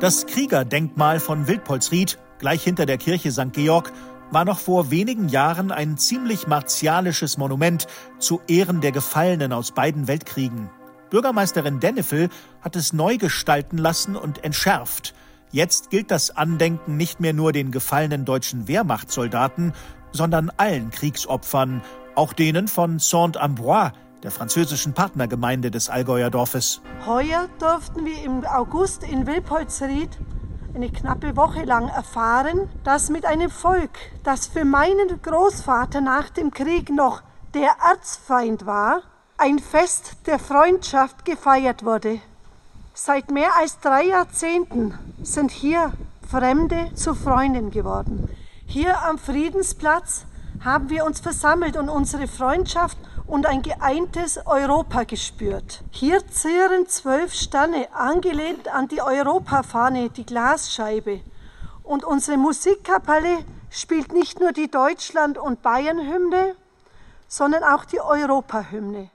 [0.00, 3.52] Das Kriegerdenkmal von Wildpolsried, gleich hinter der Kirche St.
[3.52, 3.92] Georg,
[4.30, 7.86] war noch vor wenigen Jahren ein ziemlich martialisches Monument
[8.18, 10.70] zu Ehren der Gefallenen aus beiden Weltkriegen.
[11.10, 12.28] Bürgermeisterin Dennefel
[12.60, 15.14] hat es neu gestalten lassen und entschärft.
[15.50, 19.72] Jetzt gilt das Andenken nicht mehr nur den gefallenen deutschen Wehrmachtssoldaten,
[20.12, 21.82] sondern allen Kriegsopfern,
[22.20, 26.82] auch denen von Saint-Ambroise, der französischen Partnergemeinde des Allgäuer Dorfes.
[27.06, 30.18] Heuer durften wir im August in Wilpolsried
[30.74, 33.90] eine knappe Woche lang erfahren, dass mit einem Volk,
[34.22, 37.22] das für meinen Großvater nach dem Krieg noch
[37.54, 39.00] der Erzfeind war,
[39.38, 42.20] ein Fest der Freundschaft gefeiert wurde.
[42.92, 45.94] Seit mehr als drei Jahrzehnten sind hier
[46.30, 48.28] Fremde zu Freunden geworden.
[48.66, 50.26] Hier am Friedensplatz
[50.64, 55.82] haben wir uns versammelt und unsere Freundschaft und ein geeintes Europa gespürt.
[55.90, 61.20] Hier zieren zwölf Sterne, angelehnt an die Europafahne, die Glasscheibe.
[61.82, 66.56] Und unsere Musikkapelle spielt nicht nur die Deutschland- und Bayern-Hymne,
[67.28, 69.10] sondern auch die Europahymne.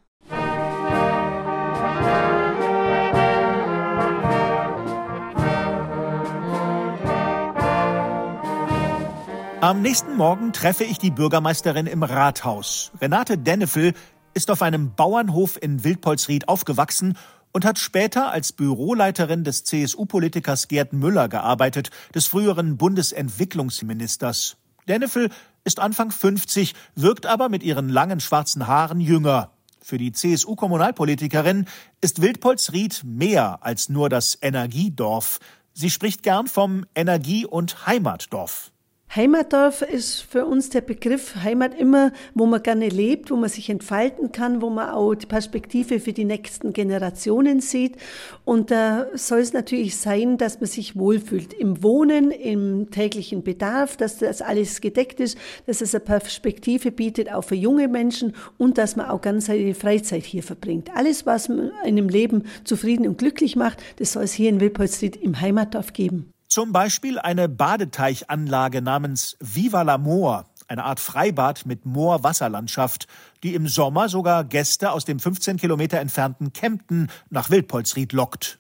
[9.65, 12.91] Am nächsten Morgen treffe ich die Bürgermeisterin im Rathaus.
[13.01, 13.95] Renate Dennefel
[14.35, 17.17] ist auf einem Bauernhof in Wildpolsried aufgewachsen
[17.51, 24.57] und hat später als Büroleiterin des CSU-Politikers Gerd Müller gearbeitet, des früheren Bundesentwicklungsministers.
[24.87, 25.31] Dennefel
[25.63, 29.49] ist Anfang 50, wirkt aber mit ihren langen schwarzen Haaren jünger.
[29.81, 31.65] Für die CSU-Kommunalpolitikerin
[32.01, 35.39] ist Wildpolsried mehr als nur das Energiedorf.
[35.73, 38.71] Sie spricht gern vom Energie- und Heimatdorf.
[39.15, 43.69] Heimatdorf ist für uns der Begriff Heimat immer, wo man gerne lebt, wo man sich
[43.69, 47.95] entfalten kann, wo man auch die Perspektive für die nächsten Generationen sieht.
[48.43, 53.95] Und da soll es natürlich sein, dass man sich wohlfühlt im Wohnen, im täglichen Bedarf,
[53.95, 58.77] dass das alles gedeckt ist, dass es eine Perspektive bietet, auch für junge Menschen und
[58.77, 60.89] dass man auch ganz seine Freizeit hier verbringt.
[60.93, 64.59] Alles, was man in einem Leben zufrieden und glücklich macht, das soll es hier in
[64.59, 66.34] Wilpolstried im Heimatdorf geben.
[66.55, 73.07] Zum Beispiel eine Badeteichanlage namens Viva l'Amour, eine Art Freibad mit Moorwasserlandschaft,
[73.43, 78.59] die im Sommer sogar Gäste aus dem 15 Kilometer entfernten Kempten nach Wildpolsried lockt.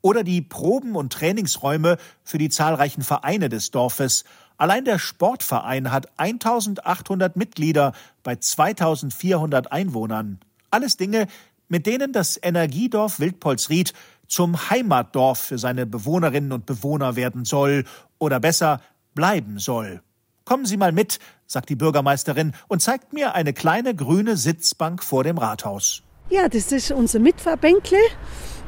[0.00, 4.24] Oder die Proben- und Trainingsräume für die zahlreichen Vereine des Dorfes.
[4.56, 7.92] Allein der Sportverein hat 1800 Mitglieder
[8.24, 10.40] bei 2400 Einwohnern.
[10.72, 11.28] Alles Dinge,
[11.68, 13.92] mit denen das Energiedorf Wildpolsried
[14.26, 17.84] zum Heimatdorf für seine Bewohnerinnen und Bewohner werden soll
[18.18, 18.80] oder besser
[19.14, 20.02] bleiben soll.
[20.44, 25.24] Kommen Sie mal mit, sagt die Bürgermeisterin und zeigt mir eine kleine grüne Sitzbank vor
[25.24, 26.02] dem Rathaus.
[26.28, 27.98] Ja, das ist unser Mitfahrbänkle.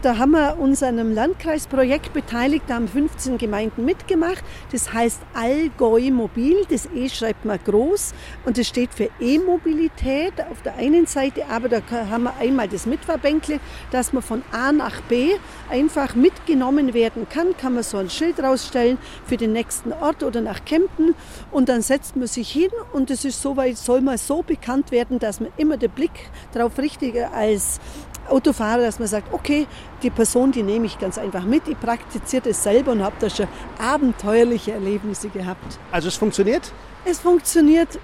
[0.00, 4.44] Da haben wir uns an einem Landkreisprojekt beteiligt, da haben 15 Gemeinden mitgemacht.
[4.70, 10.62] Das heißt Allgäu Mobil, das E schreibt man groß und das steht für E-Mobilität auf
[10.62, 13.58] der einen Seite, aber da haben wir einmal das Mitfahrbänkle,
[13.90, 15.30] dass man von A nach B
[15.68, 20.40] einfach mitgenommen werden kann, kann man so ein Schild rausstellen für den nächsten Ort oder
[20.42, 21.16] nach Kempten
[21.50, 25.18] und dann setzt man sich hin und es ist soweit, soll mal so bekannt werden,
[25.18, 27.16] dass man immer den Blick darauf richtet
[27.48, 27.80] als
[28.28, 29.66] Autofahrer, dass man sagt, okay,
[30.02, 33.30] die Person, die nehme ich ganz einfach mit, ich praktiziere es selber und habe da
[33.30, 35.78] schon abenteuerliche Erlebnisse gehabt.
[35.90, 36.72] Also es funktioniert?
[37.04, 37.98] Es funktioniert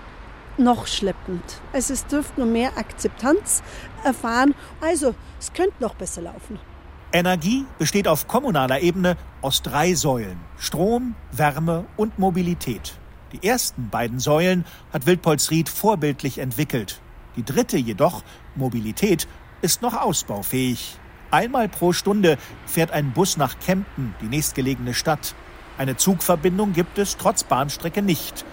[0.56, 1.42] noch schleppend.
[1.72, 3.62] Also es dürfte noch mehr Akzeptanz
[4.04, 4.54] erfahren.
[4.80, 6.58] Also es könnte noch besser laufen.
[7.12, 10.38] Energie besteht auf kommunaler Ebene aus drei Säulen.
[10.58, 12.94] Strom, Wärme und Mobilität.
[13.32, 17.00] Die ersten beiden Säulen hat Wildpolsried vorbildlich entwickelt.
[17.36, 18.22] Die dritte jedoch,
[18.54, 19.26] Mobilität,
[19.62, 20.98] ist noch ausbaufähig.
[21.30, 25.34] Einmal pro Stunde fährt ein Bus nach Kempten, die nächstgelegene Stadt.
[25.78, 28.44] Eine Zugverbindung gibt es trotz Bahnstrecke nicht.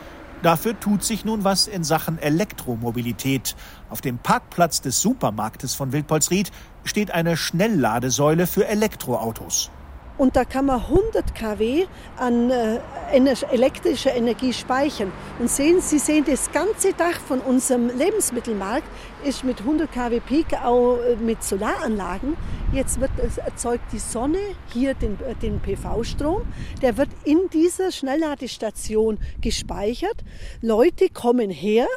[0.41, 3.55] Dafür tut sich nun was in Sachen Elektromobilität.
[3.91, 6.51] Auf dem Parkplatz des Supermarktes von Wildpolsried
[6.83, 9.69] steht eine Schnellladesäule für Elektroautos.
[10.21, 12.79] Und da kann man 100 kW an äh,
[13.11, 15.11] elektrischer Energie speichern.
[15.39, 18.85] Und sehen, Sie sehen, das ganze Dach von unserem Lebensmittelmarkt
[19.23, 22.37] ist mit 100 kW Peak auch äh, mit Solaranlagen.
[22.71, 24.37] Jetzt wird erzeugt die Sonne
[24.71, 26.43] hier den, äh, den PV-Strom.
[26.83, 30.17] Der wird in dieser Schnellladestation gespeichert.
[30.61, 31.87] Leute kommen her,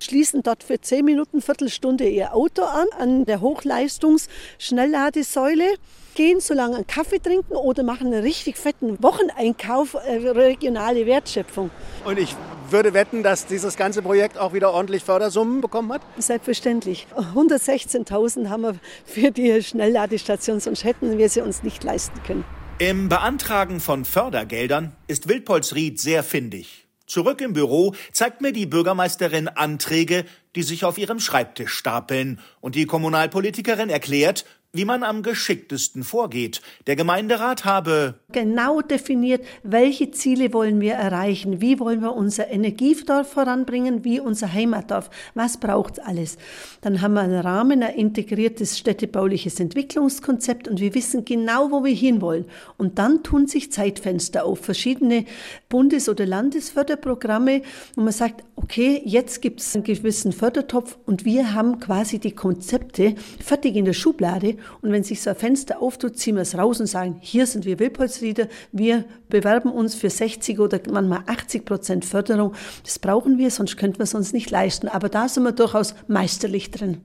[0.00, 5.76] schließen dort für 10 Minuten, Viertelstunde ihr Auto an, an der Hochleistungs-Schnellladesäule,
[6.16, 11.70] gehen so lange einen Kaffee trinken oder machen einen richtig fetten Wocheneinkauf, äh, regionale Wertschöpfung.
[12.04, 12.34] Und ich
[12.70, 16.02] würde wetten, dass dieses ganze Projekt auch wieder ordentlich Fördersummen bekommen hat?
[16.18, 17.06] Selbstverständlich.
[17.14, 18.74] 116.000 haben wir
[19.04, 22.44] für die Schnellladestation, sonst hätten wir sie uns nicht leisten können.
[22.78, 26.86] Im Beantragen von Fördergeldern ist Wildpolsried sehr findig.
[27.06, 30.24] Zurück im Büro zeigt mir die Bürgermeisterin Anträge,
[30.56, 34.44] die sich auf ihrem Schreibtisch stapeln, und die Kommunalpolitikerin erklärt,
[34.76, 36.60] wie man am geschicktesten vorgeht.
[36.86, 43.32] Der Gemeinderat habe genau definiert, welche Ziele wollen wir erreichen, wie wollen wir unser Energiedorf
[43.32, 46.36] voranbringen, wie unser Heimatdorf, was braucht alles.
[46.80, 51.94] Dann haben wir einen Rahmen, ein integriertes städtebauliches Entwicklungskonzept und wir wissen genau, wo wir
[51.94, 52.46] hinwollen.
[52.76, 55.24] Und dann tun sich Zeitfenster auf, verschiedene
[55.68, 57.62] Bundes- oder Landesförderprogramme,
[57.94, 62.32] wo man sagt, okay, jetzt gibt es einen gewissen Fördertopf und wir haben quasi die
[62.32, 66.56] Konzepte fertig in der Schublade und wenn sich so ein Fenster auftut, ziehen wir es
[66.56, 71.64] raus und sagen, hier sind wir Wilpolsrieder, wir bewerben uns für 60 oder manchmal 80
[71.64, 72.54] Prozent Förderung.
[72.84, 74.88] Das brauchen wir, sonst könnten wir es uns nicht leisten.
[74.88, 77.02] Aber da sind wir durchaus meisterlich drin.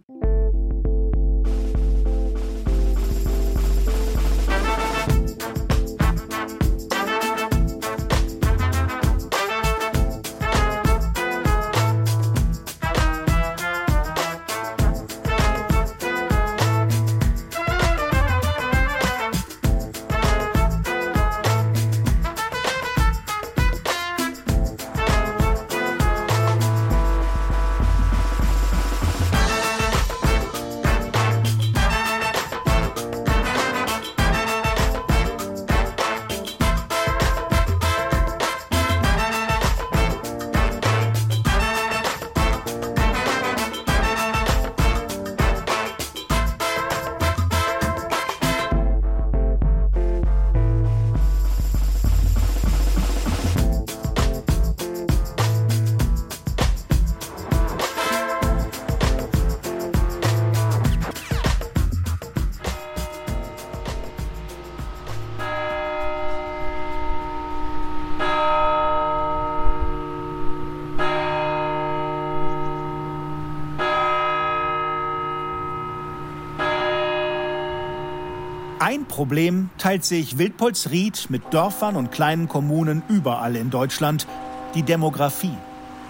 [79.12, 84.26] Problem teilt sich Wildpolsried mit Dörfern und kleinen Kommunen überall in Deutschland,
[84.74, 85.58] die Demografie.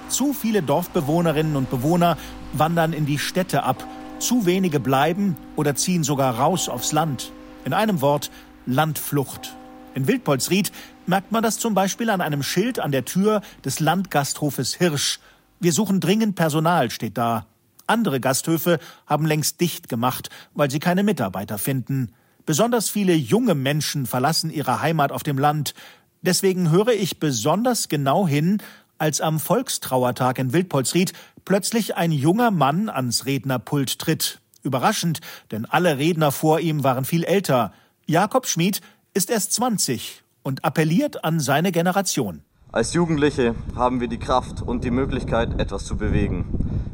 [0.07, 2.15] Zu viele Dorfbewohnerinnen und Bewohner
[2.53, 3.87] wandern in die Städte ab,
[4.19, 7.31] zu wenige bleiben oder ziehen sogar raus aufs Land.
[7.65, 8.29] In einem Wort
[8.67, 9.55] Landflucht.
[9.95, 10.71] In Wildpolsried
[11.07, 15.19] merkt man das zum Beispiel an einem Schild an der Tür des Landgasthofes Hirsch.
[15.59, 17.47] Wir suchen dringend Personal, steht da.
[17.87, 18.77] Andere Gasthöfe
[19.07, 22.11] haben längst dicht gemacht, weil sie keine Mitarbeiter finden.
[22.45, 25.73] Besonders viele junge Menschen verlassen ihre Heimat auf dem Land.
[26.21, 28.61] Deswegen höre ich besonders genau hin,
[28.97, 31.13] als am Volkstrauertag in Wildpolsried
[31.45, 34.39] plötzlich ein junger Mann ans Rednerpult tritt.
[34.63, 35.21] Überraschend,
[35.51, 37.73] denn alle Redner vor ihm waren viel älter.
[38.05, 38.81] Jakob Schmid
[39.13, 42.43] ist erst 20 und appelliert an seine Generation.
[42.71, 46.45] Als Jugendliche haben wir die Kraft und die Möglichkeit, etwas zu bewegen.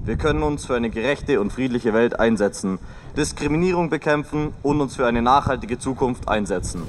[0.04, 2.80] Wir können uns für eine gerechte und friedliche Welt einsetzen,
[3.18, 6.84] Diskriminierung bekämpfen und uns für eine nachhaltige Zukunft einsetzen.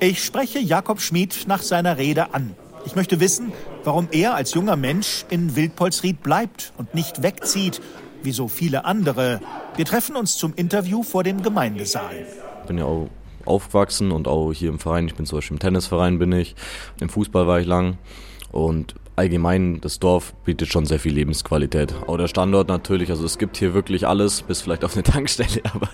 [0.00, 2.56] Ich spreche Jakob Schmid nach seiner Rede an.
[2.84, 3.52] Ich möchte wissen,
[3.84, 7.80] warum er als junger Mensch in Wildpolsried bleibt und nicht wegzieht
[8.24, 9.40] wie so viele andere.
[9.76, 12.26] Wir treffen uns zum Interview vor dem Gemeindesaal.
[12.62, 13.08] Ich bin ja auch
[13.44, 15.06] aufgewachsen und auch hier im Verein.
[15.06, 16.54] Ich bin zum Beispiel im Tennisverein bin ich,
[17.00, 17.98] im Fußball war ich lang
[18.50, 21.94] und allgemein das Dorf bietet schon sehr viel Lebensqualität.
[22.06, 25.62] Auch der Standort natürlich, also es gibt hier wirklich alles, bis vielleicht auf eine Tankstelle,
[25.74, 25.88] aber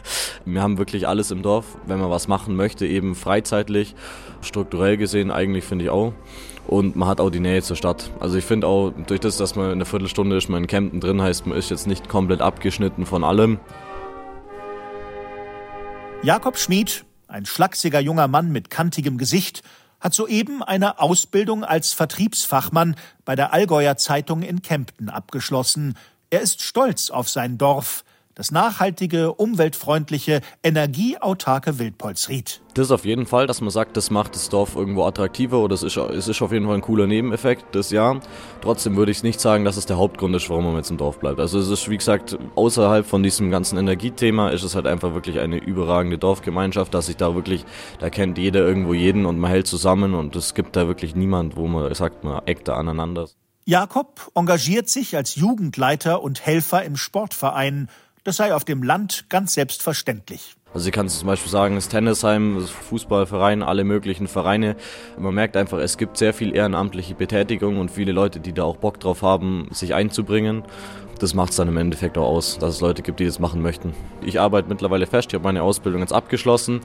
[0.44, 3.94] wir haben wirklich alles im Dorf, wenn man was machen möchte, eben freizeitlich,
[4.40, 6.12] strukturell gesehen eigentlich finde ich auch.
[6.66, 8.10] Und man hat auch die Nähe zur Stadt.
[8.20, 11.00] Also ich finde auch, durch das, dass man in einer Viertelstunde ist, man in Kempten
[11.00, 13.58] drin heißt, man ist jetzt nicht komplett abgeschnitten von allem.
[16.22, 19.62] Jakob Schmid, ein schlachsiger junger Mann mit kantigem Gesicht,
[20.00, 25.96] hat soeben eine Ausbildung als Vertriebsfachmann bei der Allgäuer Zeitung in Kempten abgeschlossen.
[26.30, 28.04] Er ist stolz auf sein Dorf,
[28.38, 32.62] das nachhaltige, umweltfreundliche, energieautarke Wildpolsried.
[32.74, 35.74] Das ist auf jeden Fall, dass man sagt, das macht das Dorf irgendwo attraktiver oder
[35.74, 38.20] es ist, es ist auf jeden Fall ein cooler Nebeneffekt, das ja.
[38.60, 41.18] Trotzdem würde ich nicht sagen, dass es der Hauptgrund ist, warum man jetzt im Dorf
[41.18, 41.40] bleibt.
[41.40, 45.40] Also es ist, wie gesagt, außerhalb von diesem ganzen Energiethema ist es halt einfach wirklich
[45.40, 47.64] eine überragende Dorfgemeinschaft, dass sich da wirklich,
[47.98, 51.56] da kennt jeder irgendwo jeden und man hält zusammen und es gibt da wirklich niemand,
[51.56, 53.26] wo man sagt, man eckt da aneinander.
[53.64, 57.90] Jakob engagiert sich als Jugendleiter und Helfer im Sportverein
[58.28, 60.54] das sei auf dem Land ganz selbstverständlich.
[60.74, 64.76] Also ich kann zum Beispiel sagen, das Tennisheim, das Fußballverein, alle möglichen Vereine.
[65.18, 68.76] Man merkt einfach, es gibt sehr viel ehrenamtliche Betätigung und viele Leute, die da auch
[68.76, 70.62] Bock drauf haben, sich einzubringen.
[71.18, 73.60] Das macht es dann im Endeffekt auch aus, dass es Leute gibt, die das machen
[73.60, 73.92] möchten.
[74.24, 76.80] Ich arbeite mittlerweile fest, ich habe meine Ausbildung jetzt abgeschlossen.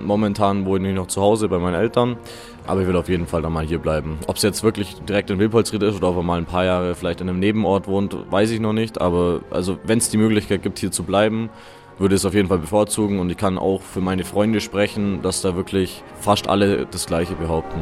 [0.00, 2.16] Momentan wohne ich noch zu Hause bei meinen Eltern,
[2.66, 4.18] aber ich will auf jeden Fall dann mal hier bleiben.
[4.28, 6.94] Ob es jetzt wirklich direkt in Wilpolsried ist oder ob er mal ein paar Jahre
[6.94, 9.00] vielleicht in einem Nebenort wohnt, weiß ich noch nicht.
[9.00, 11.50] Aber also wenn es die Möglichkeit gibt, hier zu bleiben,
[11.98, 15.42] würde es auf jeden Fall bevorzugen und ich kann auch für meine Freunde sprechen, dass
[15.42, 17.80] da wirklich fast alle das Gleiche behaupten.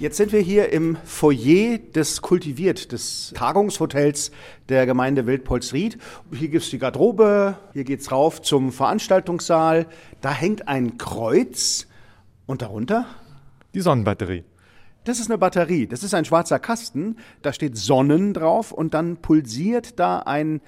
[0.00, 4.30] Jetzt sind wir hier im Foyer des Kultiviert, des Tagungshotels
[4.68, 5.98] der Gemeinde Wildpolsried.
[6.32, 9.86] Hier gibt es die Garderobe, hier geht es rauf zum Veranstaltungssaal.
[10.20, 11.88] Da hängt ein Kreuz
[12.46, 13.06] und darunter?
[13.74, 14.44] Die Sonnenbatterie.
[15.02, 19.16] Das ist eine Batterie, das ist ein schwarzer Kasten, da steht Sonnen drauf und dann
[19.16, 20.60] pulsiert da ein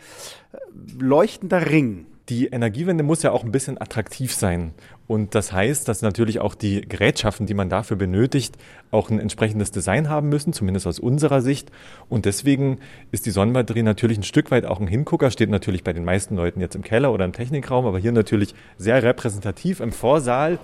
[0.52, 0.56] äh,
[0.98, 4.72] leuchtender Ring die Energiewende muss ja auch ein bisschen attraktiv sein.
[5.08, 8.56] Und das heißt, dass natürlich auch die Gerätschaften, die man dafür benötigt,
[8.92, 11.72] auch ein entsprechendes Design haben müssen, zumindest aus unserer Sicht.
[12.08, 12.78] Und deswegen
[13.10, 16.36] ist die Sonnenbatterie natürlich ein Stück weit auch ein Hingucker, steht natürlich bei den meisten
[16.36, 20.60] Leuten jetzt im Keller oder im Technikraum, aber hier natürlich sehr repräsentativ im Vorsaal.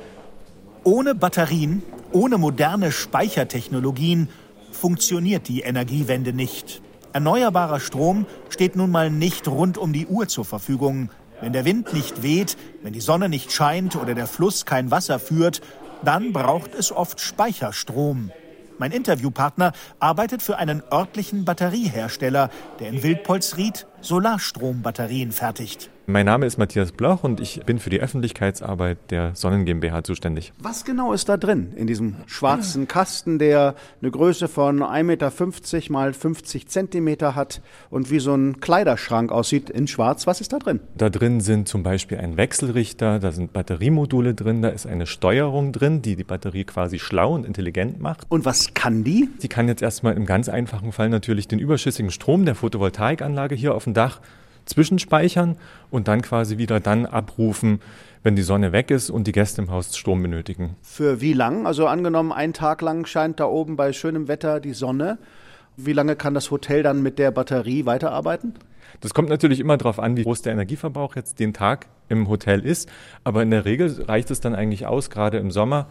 [0.85, 4.29] Ohne Batterien, ohne moderne Speichertechnologien
[4.71, 6.81] funktioniert die Energiewende nicht.
[7.12, 11.11] Erneuerbarer Strom steht nun mal nicht rund um die Uhr zur Verfügung.
[11.41, 15.18] Wenn der Wind nicht weht, wenn die Sonne nicht scheint oder der Fluss kein Wasser
[15.18, 15.61] führt,
[16.03, 18.30] dann braucht es oft Speicherstrom.
[18.78, 25.90] Mein Interviewpartner arbeitet für einen örtlichen Batteriehersteller, der in Wildpolsried Solarstrombatterien fertigt.
[26.09, 30.53] Mein Name ist Matthias Bloch und ich bin für die Öffentlichkeitsarbeit der Sonnen GmbH zuständig.
[30.57, 35.92] Was genau ist da drin in diesem schwarzen Kasten, der eine Größe von 1,50 Meter
[35.92, 40.28] mal 50 Zentimeter hat und wie so ein Kleiderschrank aussieht in schwarz?
[40.28, 40.78] Was ist da drin?
[40.97, 45.72] Da drin sind zum Beispiel ein Wechselrichter, da sind Batteriemodule drin, da ist eine Steuerung
[45.72, 48.26] drin, die die Batterie quasi schlau und intelligent macht.
[48.28, 49.28] Und was kann die?
[49.38, 53.74] Sie kann jetzt erstmal im ganz einfachen Fall natürlich den überschüssigen Strom der Photovoltaikanlage hier
[53.74, 54.20] auf dem Dach
[54.66, 55.57] zwischenspeichern
[55.91, 57.80] und dann quasi wieder dann abrufen,
[58.22, 60.76] wenn die Sonne weg ist und die Gäste im Haus Strom benötigen.
[60.82, 61.66] Für wie lang?
[61.66, 65.18] Also angenommen, einen Tag lang scheint da oben bei schönem Wetter die Sonne.
[65.76, 68.55] Wie lange kann das Hotel dann mit der Batterie weiterarbeiten?
[69.01, 72.64] Das kommt natürlich immer darauf an, wie groß der Energieverbrauch jetzt den Tag im Hotel
[72.64, 72.89] ist.
[73.24, 75.87] Aber in der Regel reicht es dann eigentlich aus, gerade im Sommer,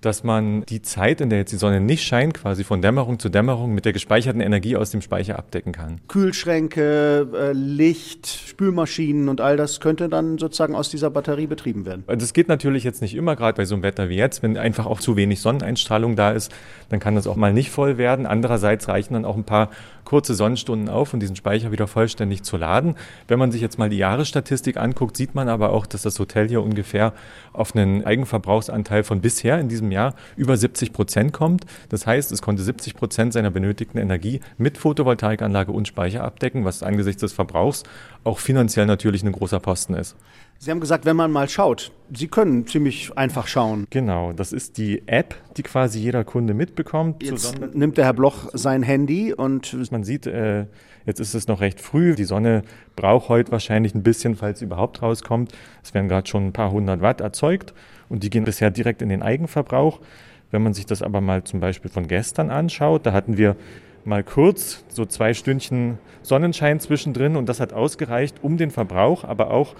[0.00, 3.28] dass man die Zeit, in der jetzt die Sonne nicht scheint, quasi von Dämmerung zu
[3.28, 6.00] Dämmerung mit der gespeicherten Energie aus dem Speicher abdecken kann.
[6.06, 12.04] Kühlschränke, äh, Licht, Spülmaschinen und all das könnte dann sozusagen aus dieser Batterie betrieben werden.
[12.06, 14.56] Also das geht natürlich jetzt nicht immer, gerade bei so einem Wetter wie jetzt, wenn
[14.56, 16.52] einfach auch zu wenig Sonneneinstrahlung da ist,
[16.90, 18.26] dann kann das auch mal nicht voll werden.
[18.26, 19.70] Andererseits reichen dann auch ein paar
[20.08, 22.94] kurze Sonnenstunden auf, um diesen Speicher wieder vollständig zu laden.
[23.26, 26.48] Wenn man sich jetzt mal die Jahresstatistik anguckt, sieht man aber auch, dass das Hotel
[26.48, 27.12] hier ungefähr
[27.52, 31.66] auf einen Eigenverbrauchsanteil von bisher in diesem Jahr über 70 Prozent kommt.
[31.90, 36.82] Das heißt, es konnte 70 Prozent seiner benötigten Energie mit Photovoltaikanlage und Speicher abdecken, was
[36.82, 37.82] angesichts des Verbrauchs
[38.24, 40.16] auch finanziell natürlich ein großer Posten ist.
[40.60, 43.86] Sie haben gesagt, wenn man mal schaut, Sie können ziemlich einfach schauen.
[43.90, 47.22] Genau, das ist die App, die quasi jeder Kunde mitbekommt.
[47.22, 50.66] Jetzt nimmt der Herr Bloch sein Handy und man sieht, äh,
[51.06, 52.16] jetzt ist es noch recht früh.
[52.16, 52.62] Die Sonne
[52.96, 55.52] braucht heute wahrscheinlich ein bisschen, falls sie überhaupt rauskommt.
[55.84, 57.72] Es werden gerade schon ein paar hundert Watt erzeugt
[58.08, 60.00] und die gehen bisher direkt in den Eigenverbrauch.
[60.50, 63.54] Wenn man sich das aber mal zum Beispiel von gestern anschaut, da hatten wir
[64.04, 69.50] mal kurz so zwei Stündchen Sonnenschein zwischendrin und das hat ausgereicht, um den Verbrauch, aber
[69.50, 69.76] auch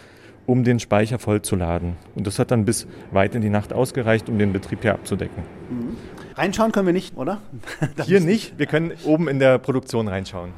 [0.48, 1.96] um den Speicher vollzuladen.
[2.14, 5.42] Und das hat dann bis weit in die Nacht ausgereicht, um den Betrieb hier abzudecken.
[5.68, 5.96] Mhm.
[6.36, 7.42] Reinschauen können wir nicht, oder?
[8.04, 8.58] hier nicht.
[8.58, 10.52] Wir können oben in der Produktion reinschauen.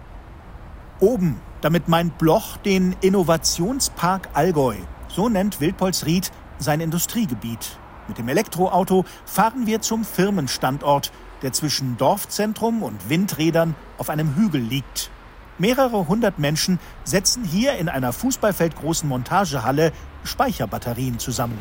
[1.01, 4.77] Oben, damit meint Bloch den Innovationspark Allgäu.
[5.09, 7.77] So nennt Wildpolsried sein Industriegebiet.
[8.07, 11.11] Mit dem Elektroauto fahren wir zum Firmenstandort,
[11.43, 15.11] der zwischen Dorfzentrum und Windrädern auf einem Hügel liegt.
[15.61, 19.93] Mehrere hundert Menschen setzen hier in einer fußballfeldgroßen Montagehalle
[20.25, 21.59] Speicherbatterien zusammen.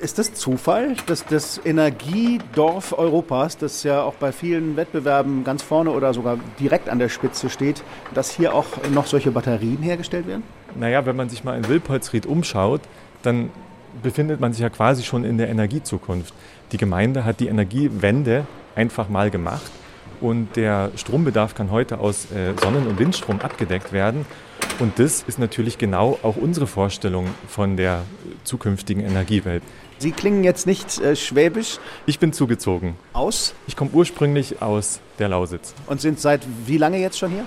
[0.00, 5.88] Ist das Zufall, dass das Energiedorf Europas, das ja auch bei vielen Wettbewerben ganz vorne
[5.88, 7.82] oder sogar direkt an der Spitze steht,
[8.12, 10.42] dass hier auch noch solche Batterien hergestellt werden?
[10.78, 12.82] Naja, wenn man sich mal in Wilpolsried umschaut,
[13.22, 13.48] dann
[14.02, 16.34] befindet man sich ja quasi schon in der Energiezukunft.
[16.72, 19.70] Die Gemeinde hat die Energiewende einfach mal gemacht
[20.24, 24.24] und der Strombedarf kann heute aus äh, Sonnen- und Windstrom abgedeckt werden.
[24.78, 28.02] Und das ist natürlich genau auch unsere Vorstellung von der
[28.42, 29.62] zukünftigen Energiewelt.
[29.98, 31.78] Sie klingen jetzt nicht äh, schwäbisch.
[32.06, 32.96] Ich bin zugezogen.
[33.12, 33.54] Aus?
[33.66, 35.74] Ich komme ursprünglich aus der Lausitz.
[35.86, 37.44] Und sind seit wie lange jetzt schon hier?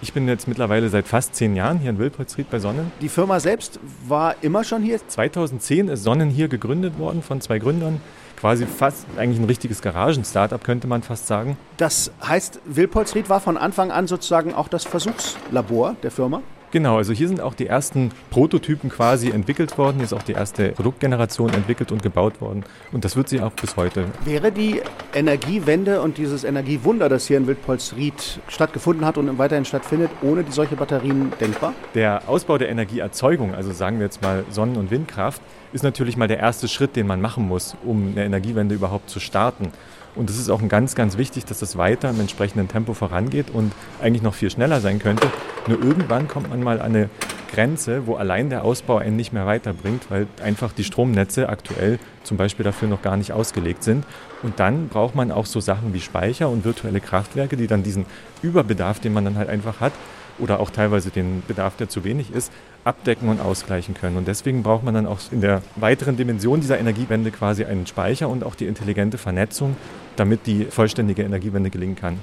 [0.00, 2.92] Ich bin jetzt mittlerweile seit fast zehn Jahren hier in Wilpolsried bei Sonnen.
[3.00, 5.00] Die Firma selbst war immer schon hier?
[5.06, 8.00] 2010 ist Sonnen hier gegründet worden von zwei Gründern
[8.44, 11.56] quasi fast eigentlich ein richtiges Garagen-Startup, könnte man fast sagen.
[11.78, 16.42] Das heißt, Wilpolsried war von Anfang an sozusagen auch das Versuchslabor der Firma?
[16.74, 19.98] Genau, also hier sind auch die ersten Prototypen quasi entwickelt worden.
[19.98, 22.64] Hier ist auch die erste Produktgeneration entwickelt und gebaut worden.
[22.90, 24.06] Und das wird sie auch bis heute.
[24.24, 24.82] Wäre die
[25.14, 30.50] Energiewende und dieses Energiewunder, das hier in Wildpolsried stattgefunden hat und weiterhin stattfindet, ohne die
[30.50, 31.74] solche Batterien denkbar?
[31.94, 36.26] Der Ausbau der Energieerzeugung, also sagen wir jetzt mal Sonnen- und Windkraft, ist natürlich mal
[36.26, 39.70] der erste Schritt, den man machen muss, um eine Energiewende überhaupt zu starten.
[40.14, 43.72] Und es ist auch ganz, ganz wichtig, dass das weiter im entsprechenden Tempo vorangeht und
[44.00, 45.28] eigentlich noch viel schneller sein könnte.
[45.66, 47.10] Nur irgendwann kommt man mal an eine
[47.52, 52.36] Grenze, wo allein der Ausbau einen nicht mehr weiterbringt, weil einfach die Stromnetze aktuell zum
[52.36, 54.04] Beispiel dafür noch gar nicht ausgelegt sind.
[54.42, 58.06] Und dann braucht man auch so Sachen wie Speicher und virtuelle Kraftwerke, die dann diesen
[58.42, 59.92] Überbedarf, den man dann halt einfach hat,
[60.38, 62.52] oder auch teilweise den Bedarf, der zu wenig ist,
[62.84, 64.16] abdecken und ausgleichen können.
[64.16, 68.28] Und deswegen braucht man dann auch in der weiteren Dimension dieser Energiewende quasi einen Speicher
[68.28, 69.76] und auch die intelligente Vernetzung,
[70.16, 72.18] damit die vollständige Energiewende gelingen kann.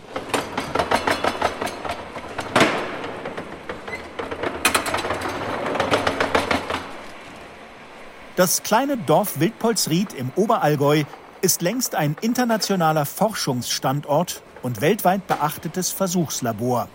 [8.38, 11.04] Das kleine Dorf Wildpolsried im Oberallgäu
[11.42, 16.88] ist längst ein internationaler Forschungsstandort und weltweit beachtetes Versuchslabor.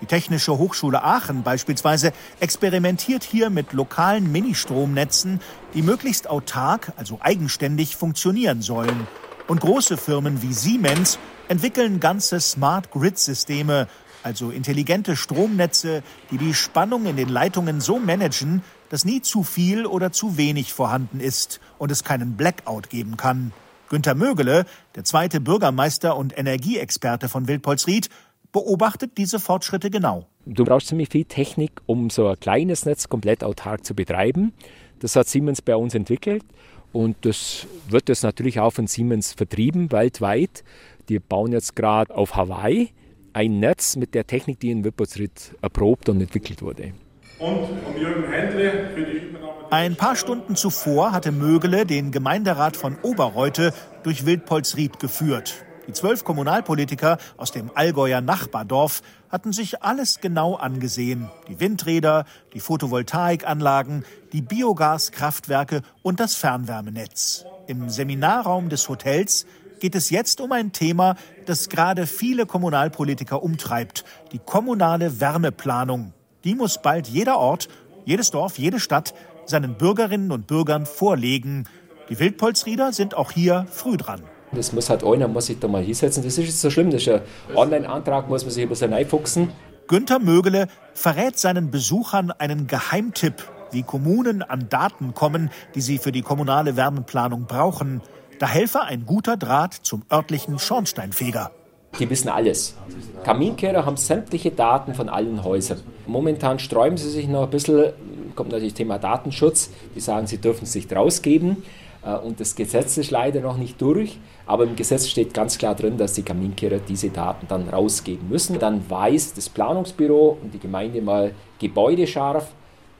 [0.00, 5.40] Die Technische Hochschule Aachen beispielsweise experimentiert hier mit lokalen Ministromnetzen,
[5.74, 9.06] die möglichst autark, also eigenständig funktionieren sollen.
[9.46, 13.88] Und große Firmen wie Siemens entwickeln ganze Smart Grid-Systeme,
[14.22, 19.86] also intelligente Stromnetze, die die Spannung in den Leitungen so managen, dass nie zu viel
[19.86, 23.52] oder zu wenig vorhanden ist und es keinen Blackout geben kann.
[23.88, 28.08] Günter Mögele, der zweite Bürgermeister und Energieexperte von Wildpolsried,
[28.52, 30.26] beobachtet diese Fortschritte genau.
[30.46, 34.52] Du brauchst ziemlich viel Technik, um so ein kleines Netz komplett autark zu betreiben.
[35.00, 36.44] Das hat Siemens bei uns entwickelt
[36.92, 40.64] und das wird das natürlich auch von Siemens vertrieben weltweit.
[41.08, 42.90] Die bauen jetzt gerade auf Hawaii
[43.32, 46.92] ein Netz mit der Technik, die in Wippersried erprobt und entwickelt wurde.
[47.38, 49.70] Und um Jürgen Händle für die Übernahme.
[49.70, 53.72] Ein paar Stunden zuvor hatte Mögele den Gemeinderat von Oberreute
[54.02, 55.64] durch Wildpolsried geführt.
[55.86, 61.30] Die zwölf Kommunalpolitiker aus dem Allgäuer Nachbardorf hatten sich alles genau angesehen.
[61.48, 67.44] Die Windräder, die Photovoltaikanlagen, die Biogaskraftwerke und das Fernwärmenetz.
[67.66, 69.46] Im Seminarraum des Hotels
[69.80, 71.16] geht es jetzt um ein Thema,
[71.46, 76.12] das gerade viele Kommunalpolitiker umtreibt, die kommunale Wärmeplanung.
[76.44, 77.68] Die muss bald jeder Ort,
[78.04, 79.14] jedes Dorf, jede Stadt
[79.46, 81.66] seinen Bürgerinnen und Bürgern vorlegen.
[82.08, 84.22] Die Wildpolsrieder sind auch hier früh dran.
[84.52, 86.22] Das muss halt einer muss sich da mal hinsetzen.
[86.22, 86.90] Das ist nicht so schlimm.
[86.90, 87.20] Das ist ein
[87.54, 89.50] Online-Antrag, muss man sich ein bisschen reinfuchsen.
[89.86, 96.12] Günter Mögele verrät seinen Besuchern einen Geheimtipp, wie Kommunen an Daten kommen, die sie für
[96.12, 98.00] die kommunale Wärmeplanung brauchen.
[98.38, 101.50] Da helfe ein guter Draht zum örtlichen Schornsteinfeger.
[101.98, 102.76] Die wissen alles.
[103.24, 105.80] Kaminkehrer haben sämtliche Daten von allen Häusern.
[106.06, 107.92] Momentan sträuben sie sich noch ein bisschen,
[108.34, 109.70] kommt natürlich das Thema Datenschutz.
[109.94, 111.64] Die sagen, sie dürfen es nicht rausgeben.
[112.04, 115.74] Äh, und das Gesetz ist leider noch nicht durch, aber im Gesetz steht ganz klar
[115.74, 118.58] drin, dass die Kaminkehrer diese Daten dann rausgeben müssen.
[118.58, 122.52] Dann weiß das Planungsbüro und die Gemeinde mal gebäudescharf,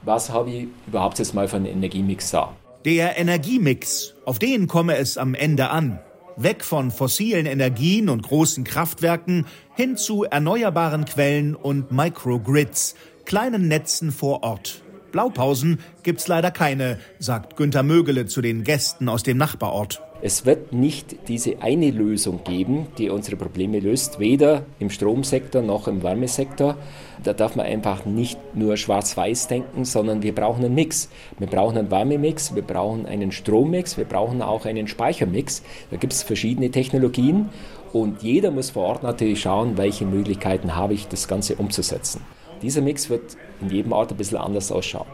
[0.03, 2.53] was habe ich überhaupt jetzt mal für einen Energiemix da.
[2.85, 5.99] Der Energiemix, auf den komme es am Ende an.
[6.37, 9.45] Weg von fossilen Energien und großen Kraftwerken
[9.75, 12.95] hin zu erneuerbaren Quellen und Microgrids,
[13.25, 14.81] kleinen Netzen vor Ort.
[15.11, 20.01] Blaupausen gibt's leider keine, sagt Günter Mögele zu den Gästen aus dem Nachbarort.
[20.23, 25.87] Es wird nicht diese eine Lösung geben, die unsere Probleme löst, weder im Stromsektor noch
[25.87, 26.77] im Wärmesektor.
[27.23, 31.09] Da darf man einfach nicht nur schwarz-weiß denken, sondern wir brauchen einen Mix.
[31.39, 35.63] Wir brauchen einen Wärmemix, wir brauchen einen Strommix, wir brauchen auch einen Speichermix.
[35.89, 37.49] Da gibt es verschiedene Technologien
[37.91, 42.21] und jeder muss vor Ort natürlich schauen, welche Möglichkeiten habe ich, das Ganze umzusetzen.
[42.61, 45.07] Dieser Mix wird in jedem Ort ein bisschen anders ausschauen.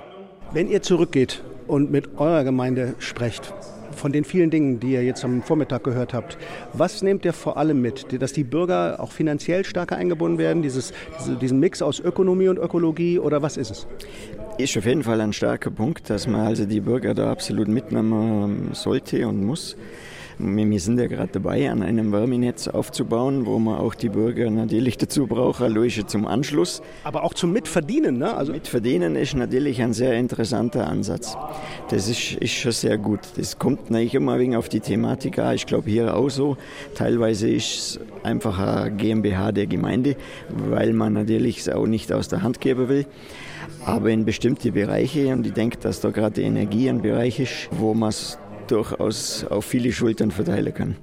[0.54, 3.54] Wenn ihr zurückgeht und mit eurer Gemeinde sprecht,
[3.98, 6.38] von den vielen Dingen, die ihr jetzt am Vormittag gehört habt,
[6.74, 8.22] was nehmt ihr vor allem mit?
[8.22, 10.93] Dass die Bürger auch finanziell stärker eingebunden werden, dieses,
[11.41, 13.88] diesen Mix aus Ökonomie und Ökologie oder was ist es?
[14.58, 18.70] Ist auf jeden Fall ein starker Punkt, dass man also die Bürger da absolut mitnehmen
[18.74, 19.76] sollte und muss.
[20.40, 24.96] Wir sind ja gerade dabei, an einem Wärmenetz aufzubauen, wo man auch die Bürger natürlich
[24.98, 26.84] dazu braucht, logisch zum Anschluss.
[27.04, 28.36] Aber auch zum Mitverdienen, ne?
[28.36, 31.36] Also Mitverdienen ist natürlich ein sehr interessanter Ansatz.
[31.90, 33.22] Das ist, ist schon sehr gut.
[33.36, 35.56] Das kommt nicht immer wegen auf die Thematik an.
[35.56, 36.56] Ich glaube hier auch so.
[36.94, 40.18] Teilweise ist es einfach eine GmbH der Gemeinde,
[40.50, 43.08] weil man natürlich es auch nicht aus der Hand geben will.
[43.86, 47.70] Aber in bestimmte Bereiche, und ich denke, dass da gerade die Energie ein Bereich ist,
[47.72, 48.38] wo man es
[48.72, 50.95] durchaus auf viele Schultern verteilen kann.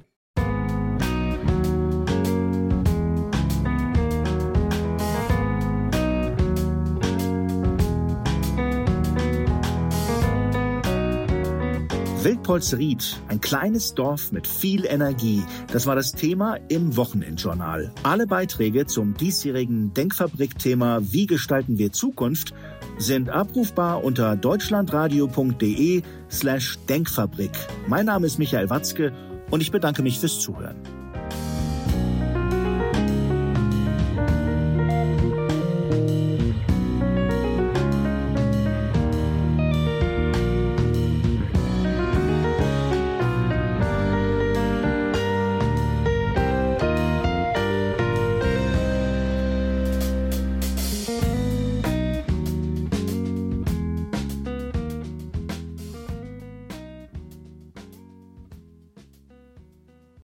[12.25, 15.43] Wildpolsried, ein kleines Dorf mit viel Energie.
[15.71, 17.93] Das war das Thema im Wochenendjournal.
[18.01, 22.55] Alle Beiträge zum diesjährigen Denkfabrik-Thema Wie gestalten wir Zukunft
[22.97, 27.51] sind abrufbar unter deutschlandradio.de slash Denkfabrik.
[27.87, 29.11] Mein Name ist Michael Watzke
[29.51, 30.94] und ich bedanke mich fürs Zuhören.